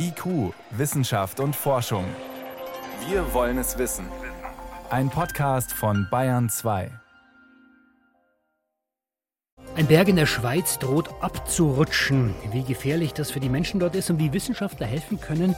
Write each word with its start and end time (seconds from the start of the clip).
IQ, 0.00 0.54
Wissenschaft 0.70 1.40
und 1.40 1.56
Forschung. 1.56 2.04
Wir 3.08 3.34
wollen 3.34 3.58
es 3.58 3.78
wissen. 3.78 4.06
Ein 4.90 5.10
Podcast 5.10 5.72
von 5.72 6.06
Bayern 6.08 6.48
2. 6.48 6.90
Ein 9.74 9.86
Berg 9.86 10.08
in 10.08 10.14
der 10.14 10.26
Schweiz 10.26 10.78
droht 10.78 11.10
abzurutschen. 11.20 12.32
Wie 12.52 12.62
gefährlich 12.62 13.12
das 13.12 13.32
für 13.32 13.40
die 13.40 13.48
Menschen 13.48 13.80
dort 13.80 13.96
ist 13.96 14.08
und 14.08 14.20
wie 14.20 14.32
Wissenschaftler 14.32 14.86
helfen 14.86 15.20
können, 15.20 15.56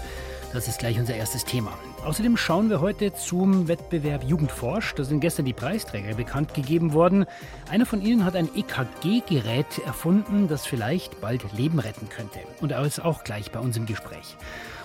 das 0.52 0.66
ist 0.66 0.78
gleich 0.78 0.98
unser 0.98 1.14
erstes 1.14 1.44
Thema. 1.44 1.72
Außerdem 2.04 2.36
schauen 2.36 2.70
wir 2.70 2.80
heute 2.80 3.12
zum 3.12 3.68
Wettbewerb 3.68 4.24
Jugendforsch. 4.24 4.94
Da 4.94 5.04
sind 5.04 5.20
gestern 5.20 5.44
die 5.44 5.52
Preisträger 5.52 6.14
bekannt 6.14 6.54
gegeben 6.54 6.92
worden. 6.92 7.26
Einer 7.70 7.86
von 7.86 8.02
ihnen 8.02 8.24
hat 8.24 8.34
ein 8.34 8.48
EKG-Gerät 8.54 9.78
erfunden, 9.84 10.48
das 10.48 10.66
vielleicht 10.66 11.20
bald 11.20 11.52
Leben 11.52 11.78
retten 11.78 12.08
könnte. 12.08 12.40
Und 12.60 12.72
er 12.72 12.84
ist 12.84 13.04
auch 13.04 13.22
gleich 13.22 13.52
bei 13.52 13.60
uns 13.60 13.76
im 13.76 13.86
Gespräch. 13.86 14.36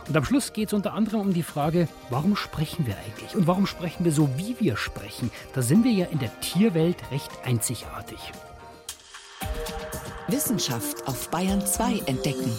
Und 0.08 0.16
am 0.16 0.24
Schluss 0.24 0.54
geht 0.54 0.68
es 0.68 0.74
unter 0.74 0.94
anderem 0.94 1.22
um 1.22 1.34
die 1.34 1.42
Frage, 1.44 1.88
warum 2.10 2.36
sprechen 2.36 2.86
wir 2.86 2.96
eigentlich? 2.98 3.36
Und 3.36 3.48
warum 3.48 3.66
sprechen 3.66 4.06
wir 4.06 4.12
so, 4.12 4.30
wie 4.38 4.56
wir 4.60 4.78
sprechen? 4.78 5.32
Da 5.54 5.62
sind 5.64 5.84
wir 5.84 5.92
ja 5.92 6.06
in 6.06 6.20
der 6.20 6.40
Tierwelt 6.42 6.98
recht 7.12 7.32
einzigartig. 7.44 8.20
Wissenschaft 10.28 11.08
auf 11.08 11.30
Bayern 11.30 11.66
2 11.66 12.04
entdecken. 12.06 12.52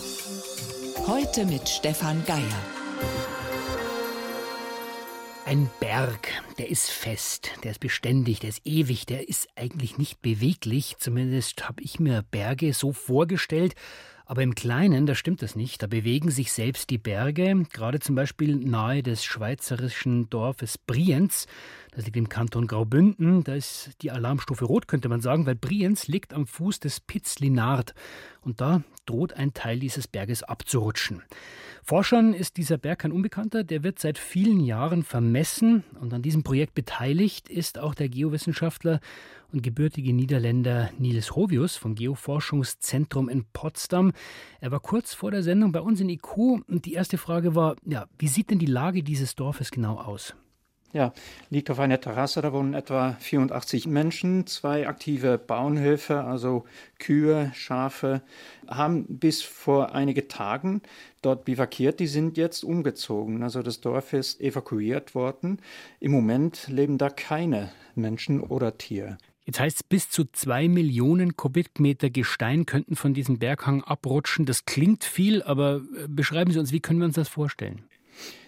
Heute 1.06 1.44
mit 1.44 1.68
Stefan 1.68 2.24
Geier. 2.26 2.85
Ein 5.46 5.70
Berg, 5.78 6.28
der 6.58 6.68
ist 6.70 6.90
fest, 6.90 7.52
der 7.62 7.70
ist 7.70 7.78
beständig, 7.78 8.40
der 8.40 8.48
ist 8.48 8.66
ewig, 8.66 9.06
der 9.06 9.28
ist 9.28 9.48
eigentlich 9.54 9.96
nicht 9.96 10.20
beweglich. 10.20 10.96
Zumindest 10.98 11.68
habe 11.68 11.82
ich 11.82 12.00
mir 12.00 12.24
Berge 12.30 12.74
so 12.74 12.92
vorgestellt. 12.92 13.76
Aber 14.24 14.42
im 14.42 14.56
Kleinen, 14.56 15.06
da 15.06 15.14
stimmt 15.14 15.40
das 15.40 15.54
nicht. 15.54 15.84
Da 15.84 15.86
bewegen 15.86 16.32
sich 16.32 16.50
selbst 16.52 16.90
die 16.90 16.98
Berge, 16.98 17.64
gerade 17.72 18.00
zum 18.00 18.16
Beispiel 18.16 18.56
nahe 18.56 19.04
des 19.04 19.24
schweizerischen 19.24 20.28
Dorfes 20.30 20.78
Brienz. 20.78 21.46
Das 21.96 22.04
liegt 22.04 22.18
im 22.18 22.28
Kanton 22.28 22.66
Graubünden. 22.66 23.42
Da 23.42 23.54
ist 23.54 23.90
die 24.02 24.10
Alarmstufe 24.10 24.66
rot, 24.66 24.86
könnte 24.86 25.08
man 25.08 25.22
sagen, 25.22 25.46
weil 25.46 25.54
Brienz 25.54 26.08
liegt 26.08 26.34
am 26.34 26.46
Fuß 26.46 26.78
des 26.78 27.00
Piz 27.00 27.38
Linard. 27.38 27.94
Und 28.42 28.60
da 28.60 28.82
droht 29.06 29.32
ein 29.32 29.54
Teil 29.54 29.78
dieses 29.78 30.06
Berges 30.06 30.42
abzurutschen. 30.42 31.22
Forschern 31.82 32.34
ist 32.34 32.58
dieser 32.58 32.76
Berg 32.76 32.98
kein 32.98 33.12
Unbekannter, 33.12 33.64
der 33.64 33.82
wird 33.82 33.98
seit 33.98 34.18
vielen 34.18 34.60
Jahren 34.60 35.04
vermessen 35.04 35.84
und 35.98 36.12
an 36.12 36.20
diesem 36.20 36.42
Projekt 36.42 36.74
beteiligt 36.74 37.48
ist 37.48 37.78
auch 37.78 37.94
der 37.94 38.08
Geowissenschaftler 38.08 39.00
und 39.52 39.62
gebürtige 39.62 40.12
Niederländer 40.12 40.90
Niels 40.98 41.34
Hovius 41.34 41.76
vom 41.76 41.94
Geoforschungszentrum 41.94 43.28
in 43.28 43.46
Potsdam. 43.52 44.12
Er 44.60 44.72
war 44.72 44.80
kurz 44.80 45.14
vor 45.14 45.30
der 45.30 45.44
Sendung 45.44 45.72
bei 45.72 45.80
uns 45.80 46.00
in 46.00 46.08
IQ 46.08 46.36
und 46.66 46.84
die 46.84 46.94
erste 46.94 47.16
Frage 47.16 47.54
war, 47.54 47.76
ja, 47.86 48.06
wie 48.18 48.28
sieht 48.28 48.50
denn 48.50 48.58
die 48.58 48.66
Lage 48.66 49.02
dieses 49.02 49.34
Dorfes 49.36 49.70
genau 49.70 49.98
aus? 49.98 50.34
Ja, 50.92 51.12
liegt 51.50 51.70
auf 51.70 51.78
einer 51.78 52.00
Terrasse, 52.00 52.40
da 52.40 52.52
wohnen 52.52 52.72
etwa 52.72 53.16
84 53.20 53.86
Menschen, 53.86 54.46
zwei 54.46 54.88
aktive 54.88 55.36
Bauernhöfe, 55.36 56.24
also 56.24 56.64
Kühe, 56.98 57.50
Schafe, 57.54 58.22
haben 58.66 59.04
bis 59.06 59.42
vor 59.42 59.94
einige 59.94 60.28
Tagen 60.28 60.80
dort 61.22 61.44
bivakiert, 61.44 62.00
die 62.00 62.06
sind 62.06 62.36
jetzt 62.36 62.64
umgezogen. 62.64 63.42
Also 63.42 63.62
das 63.62 63.80
Dorf 63.80 64.12
ist 64.12 64.40
evakuiert 64.40 65.14
worden. 65.14 65.58
Im 66.00 66.12
Moment 66.12 66.68
leben 66.68 66.98
da 66.98 67.10
keine 67.10 67.70
Menschen 67.94 68.40
oder 68.40 68.78
Tiere. 68.78 69.18
Jetzt 69.44 69.60
heißt 69.60 69.76
es, 69.76 69.82
bis 69.84 70.10
zu 70.10 70.24
zwei 70.32 70.66
Millionen 70.66 71.36
Kubikmeter 71.36 72.10
Gestein 72.10 72.66
könnten 72.66 72.96
von 72.96 73.14
diesem 73.14 73.38
Berghang 73.38 73.84
abrutschen. 73.84 74.44
Das 74.44 74.64
klingt 74.64 75.04
viel, 75.04 75.42
aber 75.42 75.76
äh, 75.76 76.08
beschreiben 76.08 76.50
Sie 76.50 76.58
uns, 76.58 76.72
wie 76.72 76.80
können 76.80 76.98
wir 76.98 77.06
uns 77.06 77.14
das 77.14 77.28
vorstellen? 77.28 77.84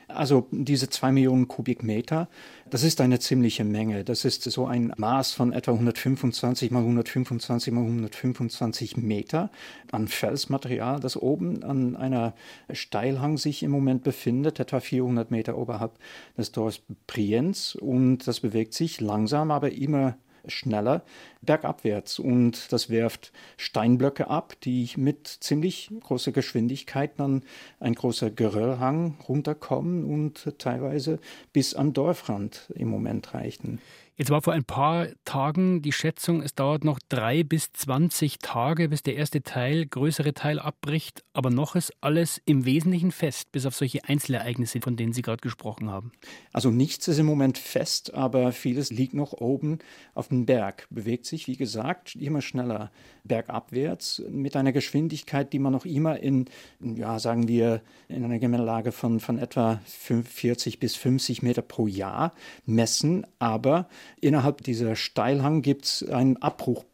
Also 0.09 0.47
diese 0.51 0.89
zwei 0.89 1.13
Millionen 1.13 1.49
Kubikmeter, 1.49 2.29
das 2.71 2.83
ist 2.83 3.01
eine 3.03 3.19
ziemliche 3.19 3.65
Menge. 3.65 4.05
Das 4.05 4.25
ist 4.25 4.43
so 4.43 4.67
ein 4.67 4.93
Maß 4.97 5.33
von 5.33 5.53
etwa 5.53 5.73
125 5.73 6.71
mal 6.71 6.81
125 6.81 7.73
mal 7.75 7.83
125 7.83 8.97
Meter 8.97 9.51
an 9.93 10.09
Felsmaterial, 10.09 10.99
das 11.01 11.17
oben 11.17 11.63
an 11.63 11.95
einer 11.95 12.35
Steilhang 12.73 13.37
sich 13.37 13.63
im 13.63 13.71
Moment 13.71 14.03
befindet, 14.03 14.61
etwa 14.61 14.81
400 14.81 15.31
Meter 15.31 15.59
oberhalb 15.59 15.93
des 16.39 16.53
Dorfs 16.53 16.81
Brienz. 17.07 17.77
Und 17.79 18.27
das 18.27 18.41
bewegt 18.41 18.73
sich 18.73 19.01
langsam, 19.01 19.51
aber 19.51 19.73
immer 19.73 20.17
schneller 20.47 21.03
bergabwärts 21.43 22.19
und 22.19 22.73
das 22.73 22.91
werft 22.91 23.33
Steinblöcke 23.57 24.29
ab, 24.29 24.55
die 24.63 24.91
mit 24.97 25.27
ziemlich 25.27 25.91
großer 26.01 26.33
Geschwindigkeit 26.33 27.13
dann 27.19 27.43
ein 27.81 27.95
großer 27.95 28.31
Geröllhang 28.31 29.19
runterkommen 29.29 30.05
und 30.05 30.59
teilweise 30.59 31.19
bis 31.53 31.75
am 31.75 31.93
Dorfrand 31.93 32.73
im 32.75 32.89
Moment 32.89 33.35
reichten. 33.35 33.81
Jetzt 34.21 34.31
war 34.31 34.43
vor 34.43 34.53
ein 34.53 34.65
paar 34.65 35.07
Tagen 35.25 35.81
die 35.81 35.93
Schätzung, 35.93 36.43
es 36.43 36.53
dauert 36.53 36.83
noch 36.83 36.99
drei 37.09 37.45
bis 37.45 37.73
zwanzig 37.73 38.41
Tage, 38.41 38.89
bis 38.89 39.05
der 39.05 39.15
erste 39.15 39.45
Teil, 39.45 39.87
größere 39.87 40.35
Teil 40.35 40.59
abbricht. 40.59 41.23
Aber 41.35 41.51
noch 41.51 41.77
ist 41.77 41.93
alles 42.01 42.43
im 42.45 42.65
Wesentlichen 42.65 43.13
fest, 43.13 43.53
bis 43.53 43.65
auf 43.65 43.77
solche 43.77 44.03
Einzelereignisse, 44.03 44.81
von 44.81 44.97
denen 44.97 45.13
Sie 45.13 45.23
gerade 45.23 45.41
gesprochen 45.41 45.89
haben. 45.89 46.11
Also 46.53 46.73
nichts 46.73 47.07
ist 47.07 47.21
im 47.21 47.27
Moment 47.27 47.59
fest, 47.59 48.13
aber 48.13 48.51
vieles 48.51 48.91
liegt 48.91 49.15
noch 49.15 49.35
oben 49.35 49.79
auf 50.15 50.27
dem 50.27 50.47
Berg, 50.47 50.89
bewegt 50.91 51.25
sich, 51.25 51.47
wie 51.47 51.57
gesagt, 51.57 52.17
immer 52.17 52.43
schneller 52.43 52.91
bergabwärts 53.23 54.25
mit 54.29 54.57
einer 54.57 54.73
Geschwindigkeit, 54.73 55.53
die 55.53 55.61
man 55.61 55.73
noch 55.73 55.85
immer 55.85 56.19
in, 56.19 56.47
ja, 56.81 57.21
sagen 57.21 57.47
wir, 57.47 57.83
in 58.09 58.25
einer 58.25 58.41
Gemengelage 58.41 58.91
von, 58.91 59.21
von 59.21 59.39
etwa 59.39 59.81
45 59.85 60.81
bis 60.81 60.97
50 60.97 61.43
Meter 61.43 61.63
pro 61.63 61.87
Jahr 61.87 62.35
messen. 62.67 63.25
Aber 63.39 63.89
innerhalb 64.21 64.63
dieser 64.63 64.97
Steilhang 64.97 65.63
gibt 65.63 65.85
es 65.85 66.09
einen 66.09 66.43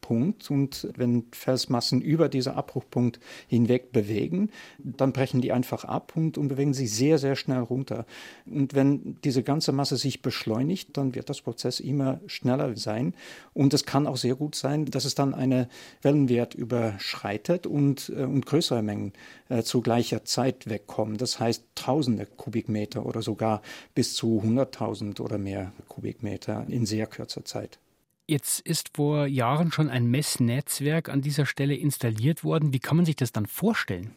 Abbruchpunkt 0.05 0.51
und 0.51 0.89
wenn 0.97 1.25
Felsmassen 1.33 2.01
über 2.01 2.29
diesen 2.29 2.53
Abbruchpunkt 2.53 3.21
hinweg 3.49 3.93
bewegen, 3.93 4.51
dann 4.79 5.13
brechen 5.13 5.41
die 5.41 5.53
einfach 5.53 5.85
ab 5.85 6.13
und, 6.15 6.37
und 6.37 6.49
bewegen 6.49 6.75
sich 6.75 6.93
sehr, 6.93 7.19
sehr 7.19 7.37
schnell 7.37 7.61
runter. 7.61 8.05
Und 8.47 8.75
wenn 8.75 9.17
diese 9.25 9.43
ganze 9.43 9.73
Masse 9.73 9.97
sich 9.97 10.23
beschleunigt, 10.23 10.97
dann 10.97 11.15
wird 11.15 11.31
das 11.31 11.41
Prozess 11.41 11.81
immer 11.81 12.21
schneller 12.27 12.77
sein. 12.77 13.15
Und 13.55 13.73
es 13.75 13.85
kann 13.85 14.07
auch 14.07 14.17
sehr 14.17 14.35
gut 14.35 14.55
sein, 14.55 14.85
dass 14.87 15.05
es 15.05 15.15
dann 15.15 15.35
eine 15.35 15.69
Wellen 16.03 16.29
Wert 16.29 16.55
überschreitet 16.55 17.67
und, 17.67 18.13
äh, 18.15 18.25
und 18.25 18.47
größere 18.47 18.83
Mengen 18.83 19.13
äh, 19.49 19.63
zu 19.63 19.81
gleicher 19.81 20.25
Zeit 20.25 20.69
wegkommen. 20.69 21.17
Das 21.17 21.41
heißt 21.41 21.65
tausende 21.75 22.27
Kubikmeter 22.27 23.07
oder 23.07 23.23
sogar 23.23 23.63
bis 23.95 24.15
zu 24.15 24.43
100.000 24.45 25.21
oder 25.21 25.39
mehr 25.39 25.73
Kubikmeter 25.89 26.67
in 26.69 26.87
sehr 26.87 27.07
kürzer 27.07 27.45
Zeit. 27.45 27.79
Jetzt 28.27 28.61
ist 28.61 28.97
vor 28.97 29.27
Jahren 29.27 29.71
schon 29.71 29.91
ein 29.91 30.07
Messnetzwerk 30.07 31.11
an 31.11 31.21
dieser 31.21 31.45
Stelle 31.45 31.75
installiert 31.75 32.43
worden. 32.43 32.73
Wie 32.73 32.79
kann 32.79 32.97
man 32.97 33.05
sich 33.05 33.17
das 33.17 33.33
dann 33.33 33.45
vorstellen? 33.45 34.15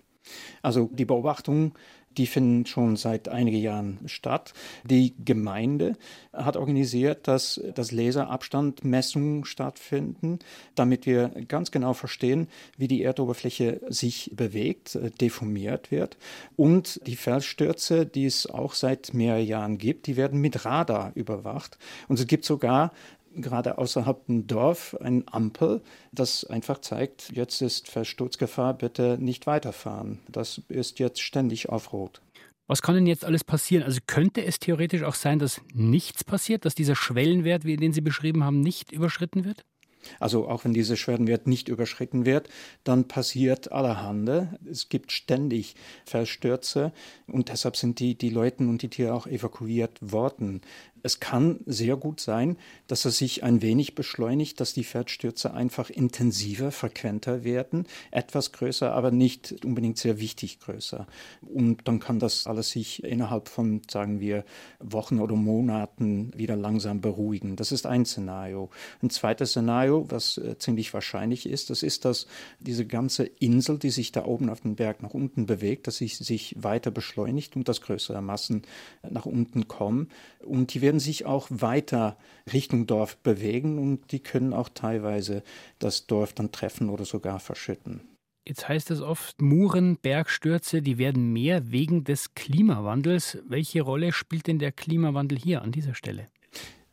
Also 0.61 0.89
die 0.93 1.03
Beobachtung 1.05 1.73
die 2.17 2.25
finden 2.25 2.65
schon 2.65 2.95
seit 2.95 3.29
einigen 3.29 3.61
Jahren 3.61 3.99
statt. 4.07 4.53
Die 4.83 5.13
Gemeinde 5.23 5.93
hat 6.33 6.57
organisiert, 6.57 7.27
dass 7.27 7.61
das 7.75 7.91
Laserabstandmessungen 7.91 9.45
stattfinden, 9.45 10.39
damit 10.75 11.05
wir 11.05 11.29
ganz 11.47 11.71
genau 11.71 11.93
verstehen, 11.93 12.47
wie 12.75 12.87
die 12.87 13.03
Erdoberfläche 13.03 13.81
sich 13.87 14.31
bewegt, 14.35 14.95
äh, 14.95 15.11
deformiert 15.11 15.91
wird. 15.91 16.17
Und 16.55 16.99
die 17.05 17.15
Felsstürze, 17.15 18.05
die 18.05 18.25
es 18.25 18.47
auch 18.47 18.73
seit 18.73 19.13
mehreren 19.13 19.45
Jahren 19.45 19.77
gibt, 19.77 20.07
die 20.07 20.17
werden 20.17 20.41
mit 20.41 20.65
Radar 20.65 21.11
überwacht. 21.15 21.77
Und 22.07 22.19
es 22.19 22.27
gibt 22.27 22.45
sogar 22.45 22.91
gerade 23.35 23.77
außerhalb 23.77 24.25
dem 24.25 24.47
Dorf 24.47 24.95
ein 24.99 25.23
Ampel, 25.27 25.81
das 26.11 26.45
einfach 26.45 26.79
zeigt, 26.79 27.31
jetzt 27.31 27.61
ist 27.61 27.87
Versturzgefahr, 27.89 28.73
bitte 28.73 29.17
nicht 29.19 29.47
weiterfahren. 29.47 30.19
Das 30.29 30.61
ist 30.69 30.99
jetzt 30.99 31.21
ständig 31.21 31.69
auf 31.69 31.93
Rot. 31.93 32.21
Was 32.67 32.81
kann 32.81 32.95
denn 32.95 33.07
jetzt 33.07 33.23
alles 33.23 33.45
passieren? 33.45 33.83
Also 33.83 33.99
könnte 34.05 34.43
es 34.43 34.59
theoretisch 34.59 35.03
auch 35.03 35.15
sein, 35.15 35.39
dass 35.39 35.61
nichts 35.73 36.23
passiert, 36.23 36.65
dass 36.65 36.75
dieser 36.75 36.95
Schwellenwert, 36.95 37.63
wie 37.63 37.77
den 37.77 37.93
Sie 37.93 38.01
beschrieben 38.01 38.43
haben, 38.43 38.59
nicht 38.59 38.91
überschritten 38.91 39.45
wird? 39.45 39.63
Also 40.19 40.47
auch 40.47 40.63
wenn 40.63 40.73
dieser 40.73 40.95
Schwellenwert 40.95 41.47
nicht 41.47 41.69
überschritten 41.69 42.25
wird, 42.25 42.49
dann 42.83 43.07
passiert 43.07 43.71
allerhande. 43.71 44.57
Es 44.69 44.89
gibt 44.89 45.11
ständig 45.11 45.75
Verstürze 46.05 46.91
und 47.27 47.49
deshalb 47.49 47.75
sind 47.75 47.99
die, 47.99 48.15
die 48.15 48.29
Leute 48.29 48.63
und 48.63 48.81
die 48.81 48.89
Tiere 48.89 49.13
auch 49.13 49.27
evakuiert 49.27 49.97
worden. 50.01 50.61
Es 51.03 51.19
kann 51.19 51.59
sehr 51.65 51.95
gut 51.95 52.19
sein, 52.19 52.57
dass 52.87 53.05
es 53.05 53.17
sich 53.17 53.43
ein 53.43 53.61
wenig 53.61 53.95
beschleunigt, 53.95 54.59
dass 54.59 54.73
die 54.73 54.83
Feldstürze 54.83 55.53
einfach 55.53 55.89
intensiver, 55.89 56.71
frequenter 56.71 57.43
werden, 57.43 57.85
etwas 58.11 58.51
größer, 58.51 58.91
aber 58.93 59.11
nicht 59.11 59.65
unbedingt 59.65 59.97
sehr 59.97 60.19
wichtig 60.19 60.59
größer. 60.59 61.07
Und 61.41 61.87
dann 61.87 61.99
kann 61.99 62.19
das 62.19 62.47
alles 62.47 62.71
sich 62.71 63.03
innerhalb 63.03 63.49
von, 63.49 63.81
sagen 63.89 64.19
wir, 64.19 64.43
Wochen 64.79 65.19
oder 65.19 65.35
Monaten 65.35 66.31
wieder 66.35 66.55
langsam 66.55 67.01
beruhigen. 67.01 67.55
Das 67.55 67.71
ist 67.71 67.85
ein 67.85 68.05
Szenario. 68.05 68.69
Ein 69.01 69.09
zweites 69.09 69.51
Szenario 69.51 70.07
was 70.09 70.37
äh, 70.37 70.57
ziemlich 70.57 70.93
wahrscheinlich 70.93 71.47
ist. 71.47 71.69
Das 71.69 71.83
ist, 71.83 72.05
dass 72.05 72.27
diese 72.59 72.85
ganze 72.85 73.25
Insel, 73.25 73.77
die 73.77 73.89
sich 73.89 74.11
da 74.11 74.25
oben 74.25 74.49
auf 74.49 74.61
den 74.61 74.75
Berg 74.75 75.01
nach 75.01 75.13
unten 75.13 75.45
bewegt, 75.45 75.87
dass 75.87 75.97
sie 75.97 76.07
sich 76.07 76.55
weiter 76.57 76.91
beschleunigt 76.91 77.55
und 77.55 77.67
dass 77.67 77.81
größere 77.81 78.21
Massen 78.21 78.63
nach 79.09 79.25
unten 79.25 79.67
kommen. 79.67 80.09
Und 80.45 80.73
die 80.73 80.81
werden 80.87 81.01
sich 81.01 81.25
auch 81.25 81.49
weiter 81.49 82.17
Richtung 82.53 82.87
Dorf 82.87 83.17
bewegen 83.17 83.77
und 83.77 84.13
die 84.13 84.21
können 84.21 84.53
auch 84.53 84.69
teilweise 84.69 85.43
das 85.79 86.07
Dorf 86.07 86.31
dann 86.31 86.53
treffen 86.53 86.89
oder 86.89 87.03
sogar 87.03 87.41
verschütten. 87.41 88.07
Jetzt 88.47 88.69
heißt 88.69 88.91
es 88.91 89.01
oft, 89.01 89.41
Muren, 89.41 89.97
Bergstürze, 89.97 90.81
die 90.81 90.97
werden 90.97 91.33
mehr 91.33 91.71
wegen 91.71 92.05
des 92.05 92.35
Klimawandels. 92.35 93.39
Welche 93.49 93.81
Rolle 93.81 94.13
spielt 94.13 94.47
denn 94.47 94.59
der 94.59 94.71
Klimawandel 94.71 95.37
hier 95.37 95.61
an 95.61 95.73
dieser 95.73 95.93
Stelle? 95.93 96.29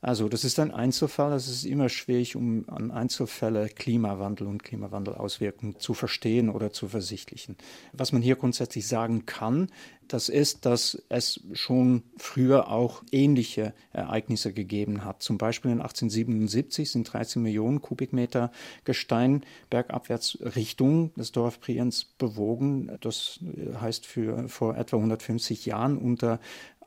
Also 0.05 0.29
das 0.29 0.45
ist 0.45 0.59
ein 0.59 0.71
Einzelfall. 0.71 1.33
Es 1.33 1.49
ist 1.49 1.65
immer 1.65 1.89
schwierig, 1.89 2.37
um 2.37 2.69
an 2.69 2.91
Einzelfälle 2.91 3.71
Klimawandel 3.71 4.47
und 4.47 4.62
Klimawandelauswirkungen 4.62 5.79
zu 5.79 5.95
verstehen 5.95 6.51
oder 6.51 6.73
zu 6.73 6.89
versichtlichen. 6.89 7.56
Was 7.95 8.12
man 8.12 8.21
hier 8.21 8.37
grundsätzlich 8.37 8.87
sagen 8.87 9.25
kann, 9.25 9.69
das 10.09 10.29
ist, 10.29 10.67
dass 10.67 11.03
es 11.09 11.41
schon 11.55 12.03
früher 12.19 12.71
auch 12.71 13.03
ähnliche 13.11 13.73
Ereignisse 13.93 14.53
gegeben 14.53 15.05
hat. 15.05 15.23
Zum 15.23 15.39
Beispiel 15.39 15.71
in 15.71 15.81
1877 15.81 16.91
sind 16.91 17.11
13 17.11 17.43
Millionen 17.43 17.81
Kubikmeter 17.81 18.53
Gestein 18.85 19.43
bergabwärts 19.71 20.39
Richtung 20.56 21.15
des 21.15 21.33
Dorf 21.33 21.61
Brienz 21.61 22.05
bewogen. 22.05 22.91
Das 23.01 23.41
heißt 23.81 24.05
für 24.05 24.49
vor 24.49 24.77
etwa 24.77 24.97
150 24.99 25.65
Jahren 25.65 25.97
unter 25.97 26.41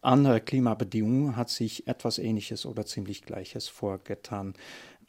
andere 0.08 0.42
Klimabedingungen 0.42 1.36
hat 1.36 1.50
sich 1.50 1.88
etwas 1.88 2.18
Ähnliches 2.18 2.66
oder 2.66 2.86
ziemlich 2.86 3.24
Gleiches 3.24 3.68
vorgetan. 3.68 4.54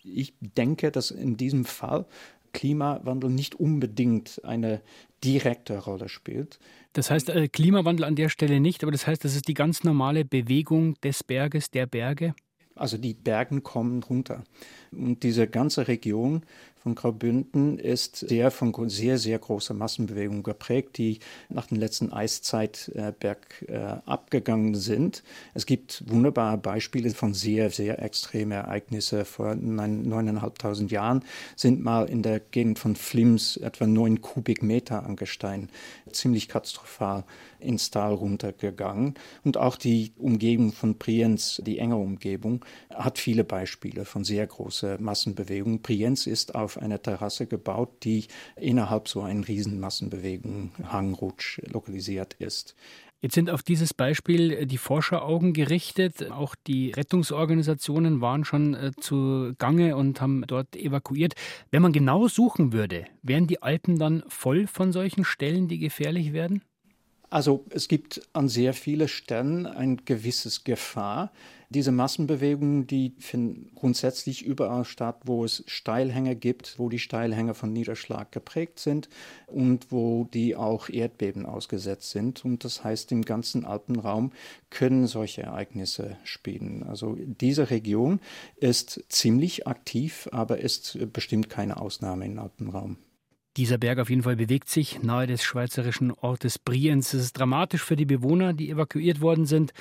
Ich 0.03 0.35
denke, 0.41 0.91
dass 0.91 1.11
in 1.11 1.37
diesem 1.37 1.65
Fall 1.65 2.07
Klimawandel 2.53 3.31
nicht 3.31 3.55
unbedingt 3.55 4.41
eine 4.45 4.81
direkte 5.23 5.79
Rolle 5.79 6.09
spielt. 6.09 6.59
Das 6.93 7.11
heißt, 7.11 7.29
äh, 7.31 7.49
Klimawandel 7.49 8.05
an 8.05 8.17
der 8.17 8.29
Stelle 8.29 8.61
nicht, 8.61 8.83
aber 8.83 8.93
das 8.93 9.07
heißt, 9.07 9.25
das 9.25 9.37
ist 9.37 9.49
die 9.49 9.55
ganz 9.55 9.85
normale 9.85 10.25
Bewegung 10.25 10.95
des 11.03 11.23
Berges, 11.23 11.71
der 11.71 11.87
Berge? 11.87 12.35
Also 12.75 12.97
die 12.97 13.15
Bergen 13.15 13.63
kommen 13.63 14.03
runter. 14.03 14.45
Und 14.93 15.23
diese 15.23 15.47
ganze 15.47 15.89
Region 15.89 16.43
von 16.83 16.95
Graubünden 16.95 17.79
ist 17.79 18.17
sehr 18.17 18.51
von 18.51 18.73
sehr, 18.89 19.19
sehr 19.19 19.39
großer 19.39 19.75
Massenbewegung 19.75 20.43
geprägt, 20.43 20.97
die 20.97 21.19
nach 21.49 21.67
der 21.67 21.79
letzten 21.79 22.13
Eiszeit 22.13 22.91
äh, 22.95 23.13
bergab 23.13 24.59
äh, 24.59 24.75
sind. 24.75 25.23
Es 25.55 25.67
gibt 25.67 26.05
wunderbare 26.09 26.57
Beispiele 26.57 27.11
von 27.11 27.35
sehr, 27.35 27.71
sehr 27.71 28.03
extremen 28.03 28.53
Ereignissen. 28.53 29.25
Vor 29.25 29.55
neuneinhalbtausend 29.55 30.91
Jahren 30.91 31.25
sind 31.57 31.83
mal 31.83 32.09
in 32.09 32.23
der 32.23 32.41
Gegend 32.41 32.79
von 32.79 32.97
Flims 32.97 33.57
etwa 33.57 33.87
neun 33.87 34.21
Kubikmeter 34.21 35.05
an 35.05 35.17
Gestein 35.17 35.69
ziemlich 36.13 36.49
katastrophal 36.49 37.25
ins 37.61 37.91
Tal 37.91 38.15
runtergegangen. 38.15 39.15
Und 39.45 39.57
auch 39.57 39.77
die 39.77 40.13
Umgebung 40.17 40.73
von 40.73 40.97
Brienz, 40.97 41.61
die 41.65 41.79
enge 41.79 41.97
Umgebung, 41.97 42.65
hat 42.95 43.19
viele 43.19 43.45
Beispiele 43.45 44.05
von 44.05 44.25
sehr 44.25 44.47
großer 44.79 45.01
Massenbewegung. 45.01 45.83
Brienz 45.83 46.27
ist 46.27 46.55
auf 46.55 46.79
einer 46.79 47.03
Terrasse 47.03 47.47
gebaut, 47.47 48.05
die 48.05 48.27
innerhalb 48.57 49.09
so 49.09 49.23
einer 49.23 49.47
Riesenmassenbewegung, 49.47 50.71
Hangrutsch, 50.85 51.61
lokalisiert 51.73 52.35
ist. 52.35 52.75
Jetzt 53.21 53.35
sind 53.35 53.51
auf 53.51 53.65
dieses 53.65 53.93
Beispiel 53.93 54.65
die 54.67 54.79
Forscheraugen 54.79 55.53
gerichtet. 55.53 56.31
Auch 56.31 56.55
die 56.55 56.93
Rettungsorganisationen 56.93 58.21
waren 58.21 58.45
schon 58.45 58.75
äh, 58.75 58.93
zu 59.01 59.55
Gange 59.59 59.97
und 59.97 60.21
haben 60.21 60.45
dort 60.47 60.77
evakuiert. 60.77 61.35
Wenn 61.73 61.83
man 61.83 61.93
genau 61.93 62.29
suchen 62.29 62.73
würde, 62.73 63.07
wären 63.23 63.49
die 63.49 63.61
Alpen 63.61 63.99
dann 63.99 64.23
voll 64.29 64.69
von 64.69 64.93
solchen 64.93 65.25
Stellen, 65.25 65.67
die 65.67 65.81
gefährlich 65.81 66.33
werden? 66.33 66.63
Also 67.31 67.65
es 67.71 67.89
gibt 67.89 68.23
an 68.33 68.49
sehr 68.49 68.73
vielen 68.73 69.09
Stellen 69.09 69.67
ein 69.67 70.05
gewisses 70.07 70.65
Gefahr. 70.65 71.31
Diese 71.71 71.93
Massenbewegungen, 71.93 72.87
die 72.87 73.13
finden 73.19 73.71
grundsätzlich 73.75 74.43
überall 74.43 74.87
statt, 74.87 75.21
wo 75.27 75.45
es 75.45 75.63
Steilhänge 75.67 76.35
gibt, 76.35 76.79
wo 76.79 76.89
die 76.89 76.99
Steilhänge 76.99 77.53
von 77.53 77.71
Niederschlag 77.75 78.33
geprägt 78.33 78.79
sind 78.79 79.11
und 79.47 79.93
wo 79.93 80.27
die 80.33 80.57
auch 80.57 80.89
Erdbeben 80.89 81.45
ausgesetzt 81.45 82.09
sind. 82.11 82.43
Und 82.47 82.65
das 82.65 82.85
heißt, 82.85 83.13
im 83.13 83.23
ganzen 83.23 83.67
Alpenraum 83.67 84.33
können 84.71 85.07
solche 85.07 85.43
Ereignisse 85.43 86.17
spielen. 86.25 86.83
Also 86.85 87.19
diese 87.19 87.69
Region 87.69 88.21
ist 88.57 89.05
ziemlich 89.11 89.67
aktiv, 89.67 90.31
aber 90.33 90.61
ist 90.61 90.99
bestimmt 91.13 91.51
keine 91.51 91.79
Ausnahme 91.79 92.25
im 92.25 92.39
Alpenraum. 92.39 92.97
Dieser 93.59 93.77
Berg 93.77 93.99
auf 93.99 94.09
jeden 94.09 94.23
Fall 94.23 94.37
bewegt 94.37 94.69
sich 94.69 95.03
nahe 95.03 95.27
des 95.27 95.43
schweizerischen 95.43 96.13
Ortes 96.13 96.61
Brienz. 96.61 97.13
Es 97.13 97.25
ist 97.25 97.33
dramatisch 97.33 97.83
für 97.83 97.97
die 97.97 98.05
Bewohner, 98.05 98.53
die 98.53 98.71
evakuiert 98.71 99.21
worden 99.21 99.47
sind. 99.47 99.73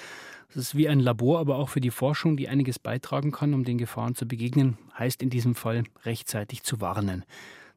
Es 0.50 0.56
ist 0.56 0.76
wie 0.76 0.90
ein 0.90 1.00
Labor, 1.00 1.38
aber 1.38 1.58
auch 1.58 1.70
für 1.70 1.80
die 1.80 1.92
Forschung, 1.92 2.38
die 2.38 2.48
einiges 2.48 2.80
beitragen 2.80 3.32
kann, 3.32 3.54
um 3.54 3.64
den 3.64 3.78
Gefahren 3.78 4.16
zu 4.16 4.28
begegnen. 4.28 4.80
Heißt 4.98 5.22
in 5.22 5.30
diesem 5.30 5.54
Fall 5.54 5.84
rechtzeitig 6.06 6.64
zu 6.64 6.82
warnen, 6.82 7.24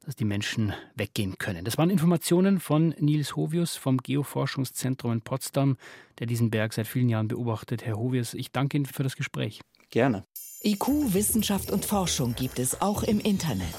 dass 0.06 0.16
die 0.16 0.24
Menschen 0.24 0.72
weggehen 0.94 1.36
können. 1.36 1.66
Das 1.66 1.76
waren 1.76 1.90
Informationen 1.90 2.60
von 2.60 2.94
Nils 2.98 3.36
Hovius 3.36 3.76
vom 3.76 3.98
Geoforschungszentrum 3.98 5.12
in 5.12 5.20
Potsdam, 5.20 5.76
der 6.18 6.26
diesen 6.26 6.50
Berg 6.50 6.72
seit 6.72 6.86
vielen 6.86 7.10
Jahren 7.10 7.28
beobachtet. 7.28 7.84
Herr 7.84 7.98
Hovius, 7.98 8.32
ich 8.32 8.52
danke 8.52 8.78
Ihnen 8.78 8.86
für 8.86 9.02
das 9.02 9.16
Gespräch. 9.16 9.60
Gerne. 9.90 10.24
IQ, 10.64 11.12
Wissenschaft 11.12 11.70
und 11.70 11.84
Forschung 11.84 12.34
gibt 12.34 12.58
es 12.58 12.80
auch 12.80 13.02
im 13.02 13.20
Internet 13.20 13.74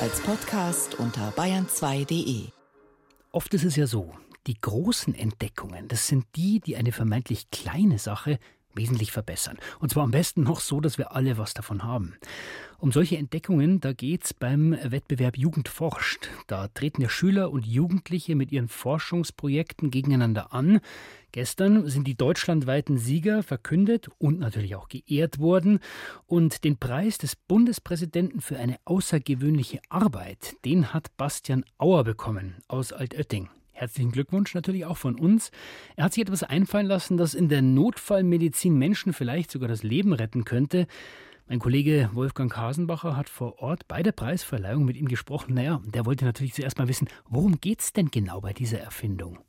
als 0.00 0.20
Podcast 0.20 0.96
unter 0.96 1.30
bayern2.de. 1.30 2.48
Oft 3.32 3.54
ist 3.54 3.64
es 3.64 3.76
ja 3.76 3.86
so, 3.86 4.12
die 4.46 4.60
großen 4.60 5.14
Entdeckungen, 5.14 5.88
das 5.88 6.06
sind 6.06 6.26
die, 6.36 6.60
die 6.60 6.76
eine 6.76 6.92
vermeintlich 6.92 7.50
kleine 7.50 7.98
Sache 7.98 8.38
wesentlich 8.76 9.12
verbessern. 9.12 9.58
Und 9.80 9.90
zwar 9.90 10.04
am 10.04 10.10
besten 10.10 10.42
noch 10.42 10.60
so, 10.60 10.80
dass 10.80 10.98
wir 10.98 11.12
alle 11.12 11.38
was 11.38 11.54
davon 11.54 11.84
haben. 11.84 12.16
Um 12.78 12.92
solche 12.92 13.16
Entdeckungen, 13.16 13.80
da 13.80 13.94
geht's 13.94 14.34
beim 14.34 14.76
Wettbewerb 14.82 15.38
Jugend 15.38 15.68
forscht. 15.68 16.28
Da 16.46 16.68
treten 16.68 17.00
ja 17.00 17.08
Schüler 17.08 17.50
und 17.50 17.66
Jugendliche 17.66 18.34
mit 18.34 18.52
ihren 18.52 18.68
Forschungsprojekten 18.68 19.90
gegeneinander 19.90 20.52
an. 20.52 20.80
Gestern 21.32 21.88
sind 21.88 22.06
die 22.06 22.16
deutschlandweiten 22.16 22.98
Sieger 22.98 23.42
verkündet 23.42 24.08
und 24.18 24.38
natürlich 24.38 24.76
auch 24.76 24.88
geehrt 24.88 25.38
worden. 25.38 25.80
Und 26.26 26.64
den 26.64 26.76
Preis 26.76 27.16
des 27.18 27.34
Bundespräsidenten 27.36 28.40
für 28.40 28.58
eine 28.58 28.76
außergewöhnliche 28.84 29.80
Arbeit, 29.88 30.56
den 30.64 30.92
hat 30.92 31.16
Bastian 31.16 31.64
Auer 31.78 32.04
bekommen 32.04 32.56
aus 32.68 32.92
Altötting. 32.92 33.48
Herzlichen 33.76 34.10
Glückwunsch 34.10 34.54
natürlich 34.54 34.86
auch 34.86 34.96
von 34.96 35.16
uns. 35.16 35.50
Er 35.96 36.04
hat 36.04 36.14
sich 36.14 36.22
etwas 36.22 36.42
einfallen 36.42 36.86
lassen, 36.86 37.18
das 37.18 37.34
in 37.34 37.50
der 37.50 37.60
Notfallmedizin 37.60 38.74
Menschen 38.74 39.12
vielleicht 39.12 39.50
sogar 39.50 39.68
das 39.68 39.82
Leben 39.82 40.14
retten 40.14 40.46
könnte. 40.46 40.86
Mein 41.46 41.58
Kollege 41.58 42.08
Wolfgang 42.14 42.56
Hasenbacher 42.56 43.18
hat 43.18 43.28
vor 43.28 43.58
Ort 43.58 43.86
bei 43.86 44.02
der 44.02 44.12
Preisverleihung 44.12 44.86
mit 44.86 44.96
ihm 44.96 45.08
gesprochen. 45.08 45.52
Naja, 45.52 45.82
der 45.84 46.06
wollte 46.06 46.24
natürlich 46.24 46.54
zuerst 46.54 46.78
mal 46.78 46.88
wissen, 46.88 47.06
worum 47.28 47.60
geht 47.60 47.82
es 47.82 47.92
denn 47.92 48.10
genau 48.10 48.40
bei 48.40 48.54
dieser 48.54 48.80
Erfindung? 48.80 49.40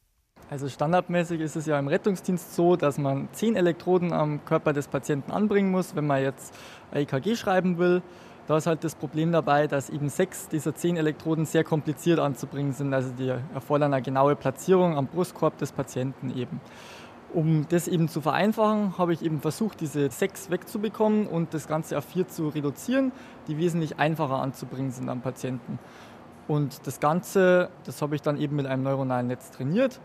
Also 0.49 0.67
standardmäßig 0.67 1.39
ist 1.39 1.55
es 1.55 1.65
ja 1.65 1.79
im 1.79 1.87
Rettungsdienst 1.87 2.53
so, 2.53 2.75
dass 2.75 2.97
man 2.97 3.29
zehn 3.31 3.55
Elektroden 3.55 4.11
am 4.11 4.43
Körper 4.43 4.73
des 4.73 4.89
Patienten 4.89 5.31
anbringen 5.31 5.71
muss, 5.71 5.95
wenn 5.95 6.05
man 6.05 6.21
jetzt 6.21 6.53
EKG 6.91 7.37
schreiben 7.37 7.77
will. 7.77 8.01
Da 8.47 8.55
ist 8.55 8.65
halt 8.65 8.85
das 8.85 8.95
Problem 8.95 9.33
dabei, 9.33 9.67
dass 9.67 9.89
eben 9.89 10.07
sechs 10.07 10.47
dieser 10.47 10.73
zehn 10.73 10.95
Elektroden 10.95 11.45
sehr 11.45 11.65
kompliziert 11.65 12.19
anzubringen 12.19 12.71
sind. 12.71 12.93
Also 12.93 13.11
die 13.11 13.27
erfordern 13.53 13.93
eine 13.93 14.01
genaue 14.01 14.37
Platzierung 14.37 14.97
am 14.97 15.07
Brustkorb 15.07 15.57
des 15.57 15.73
Patienten 15.73 16.35
eben. 16.35 16.61
Um 17.33 17.65
das 17.67 17.89
eben 17.89 18.07
zu 18.07 18.21
vereinfachen, 18.21 18.97
habe 18.97 19.11
ich 19.11 19.21
eben 19.21 19.41
versucht, 19.41 19.81
diese 19.81 20.09
sechs 20.09 20.49
wegzubekommen 20.49 21.27
und 21.27 21.53
das 21.53 21.67
Ganze 21.67 21.97
auf 21.97 22.05
vier 22.05 22.29
zu 22.29 22.47
reduzieren, 22.47 23.11
die 23.49 23.57
wesentlich 23.57 23.99
einfacher 23.99 24.41
anzubringen 24.41 24.91
sind 24.91 25.09
am 25.09 25.19
Patienten. 25.19 25.77
Und 26.47 26.87
das 26.87 27.01
Ganze, 27.01 27.69
das 27.83 28.01
habe 28.01 28.15
ich 28.15 28.21
dann 28.21 28.39
eben 28.39 28.55
mit 28.55 28.65
einem 28.65 28.83
neuronalen 28.83 29.27
Netz 29.27 29.51
trainiert. 29.51 29.99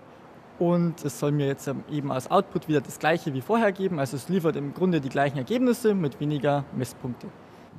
Und 0.58 1.04
es 1.04 1.20
soll 1.20 1.30
mir 1.30 1.46
jetzt 1.46 1.70
eben 1.90 2.10
als 2.10 2.28
Output 2.28 2.66
wieder 2.66 2.80
das 2.80 2.98
gleiche 2.98 3.32
wie 3.34 3.40
vorher 3.40 3.70
geben. 3.70 4.00
Also 4.00 4.16
es 4.16 4.28
liefert 4.28 4.56
im 4.56 4.74
Grunde 4.74 5.00
die 5.00 5.08
gleichen 5.08 5.38
Ergebnisse 5.38 5.94
mit 5.94 6.18
weniger 6.18 6.64
Messpunkte. 6.74 7.28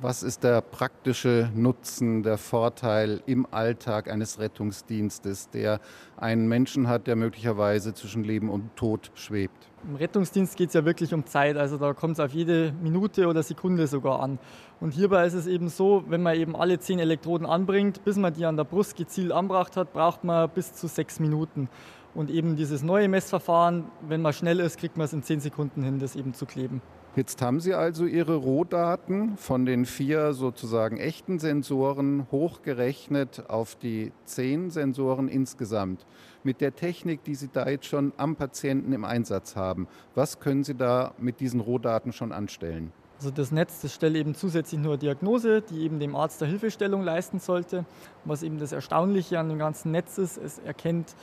Was 0.04 0.22
ist 0.22 0.44
der 0.44 0.60
praktische 0.60 1.50
Nutzen, 1.54 2.22
der 2.22 2.36
Vorteil 2.36 3.22
im 3.24 3.46
Alltag 3.50 4.10
eines 4.10 4.38
Rettungsdienstes, 4.38 5.48
der 5.48 5.80
einen 6.18 6.46
Menschen 6.46 6.88
hat, 6.88 7.06
der 7.06 7.16
möglicherweise 7.16 7.94
zwischen 7.94 8.22
Leben 8.22 8.50
und 8.50 8.76
Tod 8.76 9.12
schwebt? 9.14 9.70
Im 9.88 9.96
Rettungsdienst 9.96 10.58
geht 10.58 10.68
es 10.68 10.74
ja 10.74 10.84
wirklich 10.84 11.14
um 11.14 11.24
Zeit, 11.24 11.56
also 11.56 11.78
da 11.78 11.94
kommt 11.94 12.18
es 12.18 12.20
auf 12.20 12.32
jede 12.32 12.74
Minute 12.82 13.28
oder 13.28 13.42
Sekunde 13.42 13.86
sogar 13.86 14.20
an. 14.20 14.38
Und 14.78 14.92
hierbei 14.92 15.24
ist 15.24 15.32
es 15.32 15.46
eben 15.46 15.70
so, 15.70 16.04
wenn 16.06 16.22
man 16.22 16.36
eben 16.36 16.54
alle 16.54 16.78
zehn 16.78 16.98
Elektroden 16.98 17.46
anbringt, 17.46 18.04
bis 18.04 18.18
man 18.18 18.34
die 18.34 18.44
an 18.44 18.58
der 18.58 18.64
Brust 18.64 18.96
gezielt 18.96 19.32
anbracht 19.32 19.74
hat, 19.78 19.94
braucht 19.94 20.22
man 20.22 20.50
bis 20.50 20.74
zu 20.74 20.86
sechs 20.86 21.18
Minuten. 21.18 21.70
Und 22.14 22.28
eben 22.28 22.56
dieses 22.56 22.82
neue 22.82 23.08
Messverfahren, 23.08 23.86
wenn 24.06 24.20
man 24.20 24.34
schnell 24.34 24.60
ist, 24.60 24.76
kriegt 24.76 24.98
man 24.98 25.06
es 25.06 25.14
in 25.14 25.22
10 25.22 25.40
Sekunden 25.40 25.82
hin, 25.82 25.98
das 25.98 26.14
eben 26.14 26.34
zu 26.34 26.44
kleben. 26.44 26.82
Jetzt 27.16 27.40
haben 27.42 27.60
Sie 27.60 27.74
also 27.74 28.06
Ihre 28.06 28.34
Rohdaten 28.34 29.36
von 29.36 29.64
den 29.64 29.86
vier 29.86 30.32
sozusagen 30.32 30.96
echten 30.96 31.38
Sensoren 31.38 32.26
hochgerechnet 32.32 33.48
auf 33.48 33.76
die 33.76 34.10
zehn 34.24 34.70
Sensoren 34.70 35.28
insgesamt. 35.28 36.06
Mit 36.42 36.60
der 36.60 36.74
Technik, 36.74 37.22
die 37.22 37.36
Sie 37.36 37.50
da 37.52 37.68
jetzt 37.68 37.86
schon 37.86 38.12
am 38.16 38.34
Patienten 38.34 38.92
im 38.92 39.04
Einsatz 39.04 39.54
haben, 39.54 39.86
was 40.16 40.40
können 40.40 40.64
Sie 40.64 40.74
da 40.74 41.14
mit 41.16 41.38
diesen 41.38 41.60
Rohdaten 41.60 42.12
schon 42.12 42.32
anstellen? 42.32 42.92
Also 43.18 43.30
das 43.30 43.52
Netz, 43.52 43.80
das 43.80 43.94
stellt 43.94 44.16
eben 44.16 44.34
zusätzlich 44.34 44.80
nur 44.80 44.96
Diagnose, 44.96 45.62
die 45.62 45.82
eben 45.82 46.00
dem 46.00 46.16
Arzt 46.16 46.40
der 46.40 46.48
Hilfestellung 46.48 47.02
leisten 47.02 47.38
sollte. 47.38 47.84
Was 48.24 48.42
eben 48.42 48.58
das 48.58 48.72
Erstaunliche 48.72 49.38
an 49.38 49.48
dem 49.48 49.58
ganzen 49.58 49.92
Netz 49.92 50.18
ist, 50.18 50.36
es 50.36 50.58
erkennt 50.58 51.14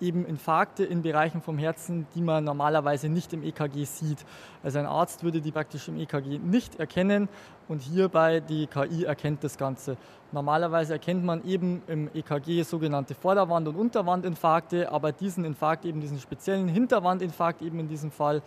eben 0.00 0.24
Infarkte 0.24 0.84
in 0.84 1.02
Bereichen 1.02 1.40
vom 1.40 1.58
Herzen, 1.58 2.06
die 2.14 2.20
man 2.20 2.44
normalerweise 2.44 3.08
nicht 3.08 3.32
im 3.32 3.42
EKG 3.42 3.84
sieht. 3.84 4.24
Also 4.62 4.78
ein 4.78 4.86
Arzt 4.86 5.24
würde 5.24 5.40
die 5.40 5.52
praktisch 5.52 5.88
im 5.88 5.98
EKG 5.98 6.38
nicht 6.38 6.78
erkennen 6.78 7.28
und 7.68 7.82
hierbei 7.82 8.40
die 8.40 8.66
KI 8.66 9.04
erkennt 9.04 9.44
das 9.44 9.56
Ganze. 9.58 9.96
Normalerweise 10.32 10.92
erkennt 10.94 11.24
man 11.24 11.44
eben 11.44 11.82
im 11.86 12.08
EKG 12.14 12.62
sogenannte 12.62 13.14
Vorderwand- 13.14 13.68
und 13.68 13.76
Unterwandinfarkte, 13.76 14.90
aber 14.92 15.12
diesen 15.12 15.44
Infarkt, 15.44 15.84
eben 15.84 16.00
diesen 16.00 16.18
speziellen 16.18 16.68
Hinterwandinfarkt 16.68 17.62
eben 17.62 17.80
in 17.80 17.88
diesem 17.88 18.10
Fall, 18.10 18.42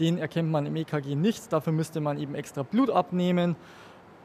den 0.00 0.18
erkennt 0.18 0.50
man 0.50 0.66
im 0.66 0.76
EKG 0.76 1.14
nicht. 1.14 1.52
Dafür 1.52 1.72
müsste 1.72 2.00
man 2.00 2.18
eben 2.18 2.34
extra 2.34 2.62
Blut 2.62 2.90
abnehmen 2.90 3.56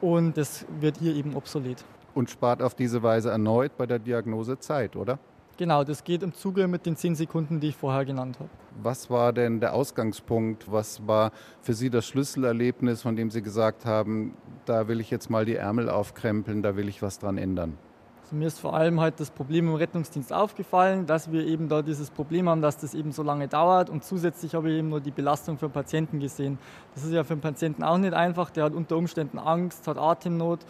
und 0.02 0.38
das 0.38 0.66
wird 0.80 0.98
hier 0.98 1.16
eben 1.16 1.36
obsolet. 1.36 1.84
Und 2.14 2.30
spart 2.30 2.62
auf 2.62 2.76
diese 2.76 3.04
Weise 3.04 3.30
erneut 3.30 3.78
bei 3.78 3.86
der 3.86 4.00
Diagnose 4.00 4.58
Zeit, 4.58 4.96
oder? 4.96 5.20
Genau, 5.58 5.86
das 5.86 6.04
geht 6.04 6.22
im 6.22 6.34
Zuge 6.34 6.68
mit 6.68 6.86
den 6.86 6.98
zehn 6.98 7.16
Sekunden, 7.16 7.62
die 7.62 7.70
ich 7.70 7.78
vorher 7.78 8.04
genannt 8.04 8.38
habe. 8.40 8.50
Was 8.82 9.10
war 9.10 9.32
denn 9.32 9.62
der 9.62 9.74
Ausgangspunkt? 9.74 10.70
Was 10.70 11.08
war 11.08 11.32
für 11.62 11.74
Sie 11.74 11.90
das 11.90 12.06
Schlüsselerlebnis, 12.06 13.02
von 13.02 13.16
dem 13.16 13.32
Sie 13.32 13.42
gesagt 13.42 13.86
haben, 13.86 14.36
da 14.66 14.90
will 14.90 15.00
ich 15.00 15.10
jetzt 15.10 15.30
mal 15.30 15.46
die 15.46 15.56
Ärmel 15.56 15.90
aufkrempeln, 15.90 16.62
da 16.62 16.76
will 16.76 16.90
ich 16.90 17.02
was 17.02 17.20
dran 17.20 17.38
ändern? 17.38 17.78
Also 18.22 18.36
mir 18.36 18.48
ist 18.48 18.60
vor 18.60 18.74
allem 18.74 19.00
halt 19.00 19.20
das 19.20 19.30
Problem 19.30 19.68
im 19.68 19.76
Rettungsdienst 19.76 20.34
aufgefallen, 20.34 21.06
dass 21.06 21.32
wir 21.32 21.46
eben 21.46 21.70
da 21.70 21.82
dieses 21.82 22.10
Problem 22.10 22.50
haben, 22.50 22.62
dass 22.62 22.76
das 22.76 22.94
eben 22.94 23.14
so 23.14 23.24
lange 23.24 23.48
dauert 23.48 23.90
und 23.90 24.04
zusätzlich 24.04 24.56
habe 24.56 24.72
ich 24.72 24.80
eben 24.80 24.90
nur 24.90 25.00
die 25.00 25.12
Belastung 25.12 25.58
für 25.58 25.68
den 25.68 25.74
Patienten 25.74 26.20
gesehen. 26.20 26.58
Das 26.96 27.06
ist 27.06 27.14
ja 27.14 27.24
für 27.24 27.36
den 27.36 27.42
Patienten 27.42 27.84
auch 27.84 28.00
nicht 28.00 28.14
einfach, 28.14 28.50
der 28.50 28.66
hat 28.66 28.74
unter 28.74 28.98
Umständen 28.98 29.38
Angst, 29.38 29.88
hat 29.88 29.98
Atemnot, 29.98 30.66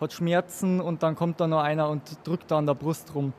hat 0.00 0.12
Schmerzen 0.12 0.80
und 0.80 1.02
dann 1.02 1.16
kommt 1.16 1.40
da 1.40 1.48
noch 1.48 1.62
einer 1.62 1.88
und 1.88 2.02
drückt 2.24 2.50
da 2.50 2.58
an 2.58 2.66
der 2.66 2.74
Brust 2.74 3.14
rum. 3.14 3.32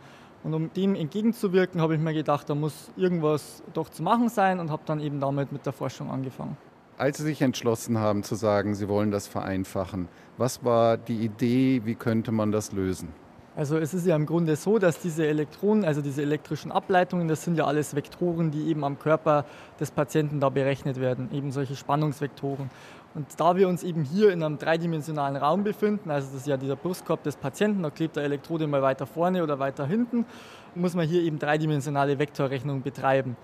Und 0.44 0.54
um 0.54 0.74
dem 0.74 0.96
entgegenzuwirken, 0.96 1.82
habe 1.82 1.96
ich 1.96 2.02
mir 2.02 2.14
gedacht, 2.14 2.50
da 2.50 2.56
muss 2.56 2.92
irgendwas 2.96 3.62
doch 3.74 3.90
zu 3.90 4.04
machen 4.04 4.30
sein 4.30 4.60
und 4.60 4.72
habe 4.72 4.84
dann 4.86 5.00
eben 5.00 5.20
damit 5.20 5.52
mit 5.52 5.66
der 5.66 5.74
Forschung 5.74 6.10
angefangen. 6.10 6.58
Als 6.98 7.18
Sie 7.18 7.24
sich 7.24 7.42
entschlossen 7.42 7.98
haben 7.98 8.24
zu 8.24 8.36
sagen, 8.36 8.76
Sie 8.76 8.88
wollen 8.88 9.12
das 9.12 9.28
vereinfachen, 9.28 10.08
was 10.38 10.64
war 10.64 10.98
die 10.98 11.24
Idee, 11.24 11.82
wie 11.86 11.96
könnte 11.96 12.32
man 12.32 12.52
das 12.52 12.72
lösen? 12.72 13.10
Also 13.60 13.78
es 13.78 13.94
ist 13.94 14.08
ja 14.08 14.16
im 14.16 14.26
Grunde 14.26 14.56
so, 14.56 14.80
dass 14.80 15.02
diese 15.02 15.28
Elektronen, 15.28 15.84
also 15.84 16.02
diese 16.02 16.22
elektrischen 16.22 16.72
Ableitungen, 16.72 17.28
das 17.28 17.44
sind 17.44 17.58
ja 17.58 17.66
alles 17.66 17.94
Vektoren, 17.94 18.52
die 18.52 18.70
eben 18.70 18.86
am 18.86 18.98
Körper 18.98 19.44
des 19.82 19.92
Patienten 19.92 20.40
da 20.40 20.48
berechnet 20.48 20.98
werden, 20.98 21.28
eben 21.34 21.52
solche 21.52 21.76
Spannungsvektoren. 21.76 22.70
Und 23.16 23.28
da 23.36 23.58
wir 23.58 23.68
uns 23.68 23.84
eben 23.84 24.04
hier 24.04 24.32
in 24.32 24.44
einem 24.44 24.60
dreidimensionalen 24.60 25.36
Raum 25.36 25.66
befinden, 25.66 26.10
also 26.10 26.28
das 26.28 26.40
ist 26.40 26.48
ja 26.48 26.56
dieser 26.56 26.78
Brustkorb 26.78 27.22
des 27.24 27.36
Patienten, 27.36 27.84
da 27.84 27.90
klebt 27.90 28.16
der 28.16 28.24
Elektrode 28.24 28.66
mal 28.66 28.82
weiter 28.82 29.06
vorne 29.06 29.44
oder 29.44 29.60
weiter 29.60 29.86
hinten, 29.86 30.26
muss 30.74 30.94
man 30.94 31.06
hier 31.06 31.22
eben 31.22 31.38
dreidimensionale 31.38 32.18
Vektorrechnung 32.18 32.82
betreiben. 32.82 33.36